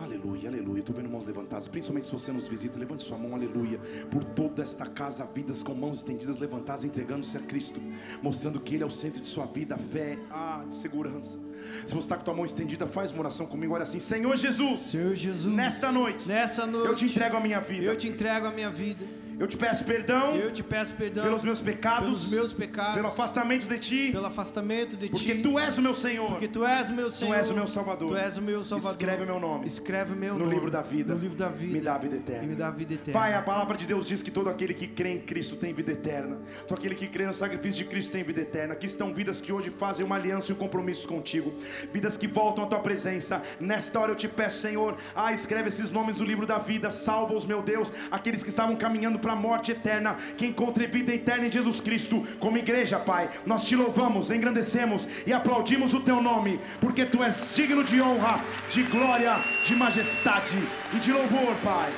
[0.00, 0.80] Aleluia, aleluia.
[0.80, 3.78] Estou vendo mãos levantadas, principalmente se você nos visita, levante sua mão, aleluia.
[4.10, 7.78] Por toda esta casa, vidas com mãos estendidas, levantadas, entregando-se a Cristo,
[8.22, 11.38] mostrando que Ele é o centro de sua vida, fé, ah, de segurança.
[11.86, 14.34] Se você está com a tua mão estendida, faz uma oração comigo, olha assim: Senhor
[14.36, 18.08] Jesus, Senhor Jesus, nesta noite, nessa noite eu te entrego a minha vida, eu te
[18.08, 19.04] entrego a minha vida.
[19.40, 23.08] Eu te peço perdão Eu te peço perdão pelos meus pecados, pelos meus pecados, pelo
[23.08, 26.28] afastamento de ti, pelo afastamento de porque ti, tu és o meu Senhor.
[26.28, 28.08] porque tu és o meu Senhor, és o meu Salvador.
[28.10, 28.90] Tu és o meu Salvador.
[28.90, 31.14] Escreve o meu nome Escreve meu no nome livro da vida.
[31.14, 31.72] No livro da vida.
[31.72, 32.46] Me dá a vida eterna.
[32.46, 33.18] Me dá a vida eterna.
[33.18, 35.92] Pai, a palavra de Deus diz que todo aquele que crê em Cristo tem vida
[35.92, 36.38] eterna.
[36.68, 38.74] Todo aquele que crê no sacrifício de Cristo tem vida eterna.
[38.74, 41.54] Aqui estão vidas que hoje fazem uma aliança e um compromisso contigo.
[41.92, 43.42] Vidas que voltam à tua presença.
[43.58, 46.90] Nesta hora eu te peço, Senhor, ah, escreve esses nomes do livro da vida.
[46.90, 50.16] Salva-os, meu Deus, aqueles que estavam caminhando para a morte eterna.
[50.36, 52.22] Que encontre vida eterna em Jesus Cristo.
[52.38, 57.54] Como igreja, Pai, nós te louvamos, engrandecemos e aplaudimos o teu nome, porque tu és
[57.54, 60.58] digno de honra, de glória, de majestade
[60.92, 61.92] e de louvor, Pai.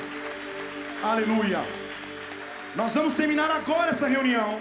[1.03, 1.59] Aleluia.
[2.75, 4.59] Nós vamos terminar agora essa reunião.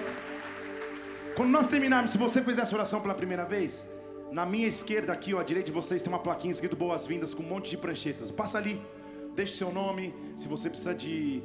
[1.37, 3.89] Quando nós terminarmos, se você fez essa oração pela primeira vez,
[4.31, 7.43] na minha esquerda aqui, ó, à direita de vocês tem uma plaquinha escrito boas-vindas com
[7.43, 8.31] um monte de pranchetas.
[8.31, 8.81] Passa ali,
[9.35, 11.43] deixe seu nome, se você precisa de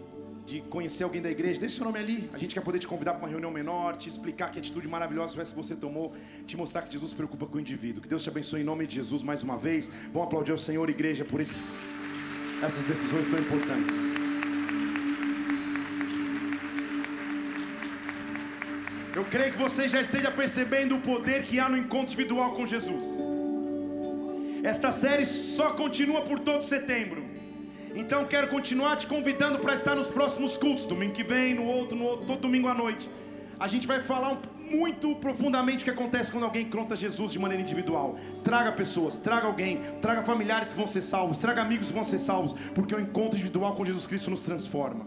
[0.47, 2.29] de conhecer alguém da igreja, deixa seu nome ali.
[2.33, 5.43] A gente quer poder te convidar para uma reunião menor, te explicar que atitude maravilhosa
[5.43, 6.13] que você tomou,
[6.45, 8.01] te mostrar que Jesus se preocupa com o indivíduo.
[8.01, 9.91] Que Deus te abençoe em nome de Jesus mais uma vez.
[10.13, 11.93] Vamos aplaudir ao Senhor, igreja, por esses,
[12.63, 13.97] essas decisões tão importantes.
[19.13, 22.65] Eu creio que você já esteja percebendo o poder que há no encontro individual com
[22.65, 23.05] Jesus.
[24.63, 27.26] Esta série só continua por todo setembro.
[27.97, 31.97] Então quero continuar te convidando para estar nos próximos cultos, domingo que vem, no outro,
[31.97, 33.09] no outro, todo domingo à noite.
[33.59, 34.39] A gente vai falar
[34.69, 38.15] muito profundamente o que acontece quando alguém conta Jesus de maneira individual.
[38.43, 42.19] Traga pessoas, traga alguém, traga familiares que vão ser salvos, traga amigos que vão ser
[42.19, 45.03] salvos, porque o encontro individual com Jesus Cristo nos transforma.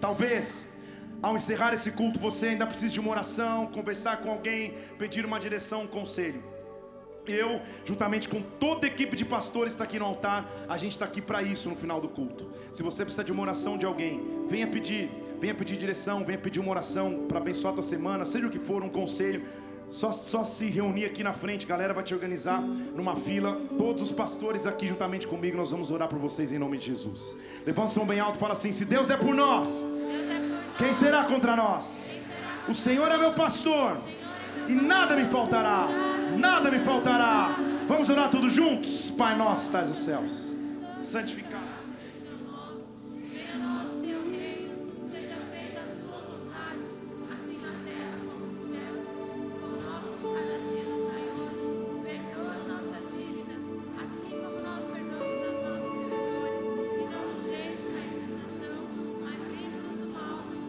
[0.00, 0.66] Talvez
[1.22, 5.38] ao encerrar esse culto você ainda precise de uma oração, conversar com alguém, pedir uma
[5.38, 6.42] direção, um conselho.
[7.30, 11.04] Eu, juntamente com toda a equipe de pastores está aqui no altar, a gente está
[11.04, 12.50] aqui para isso no final do culto.
[12.72, 16.60] Se você precisa de uma oração de alguém, venha pedir, venha pedir direção, venha pedir
[16.60, 19.42] uma oração para abençoar a tua semana, seja o que for, um conselho.
[19.88, 23.60] Só, só se reunir aqui na frente, galera vai te organizar numa fila.
[23.76, 27.36] Todos os pastores aqui juntamente comigo, nós vamos orar por vocês em nome de Jesus.
[27.66, 29.84] Levanta o som bem alto e fala assim: Se Deus é por nós,
[30.78, 32.00] quem será contra nós?
[32.68, 33.98] O Senhor é meu pastor
[34.68, 37.56] e nada me faltará nada me faltará.
[37.88, 39.10] Vamos orar todos juntos?
[39.10, 40.56] Pai nosso, estás nos céus,
[41.00, 41.60] santificado.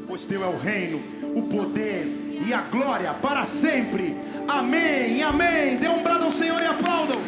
[0.08, 1.02] Pois teu é o reino,
[1.36, 4.18] o poder e a glória para sempre.
[4.48, 5.78] Amém, amém.
[5.78, 7.22] Dê um brado ao Senhor e aplaudam.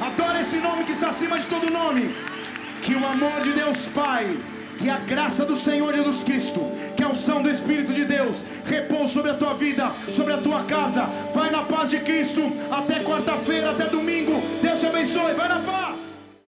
[0.00, 2.14] Adora esse nome que está acima de todo nome.
[2.80, 4.36] Que o amor de Deus Pai,
[4.76, 6.60] que a graça do Senhor Jesus Cristo,
[6.96, 10.64] que a unção do Espírito de Deus repouse sobre a tua vida, sobre a tua
[10.64, 11.02] casa.
[11.32, 12.52] Vai na paz de Cristo.
[12.70, 14.42] Até quarta-feira, até domingo.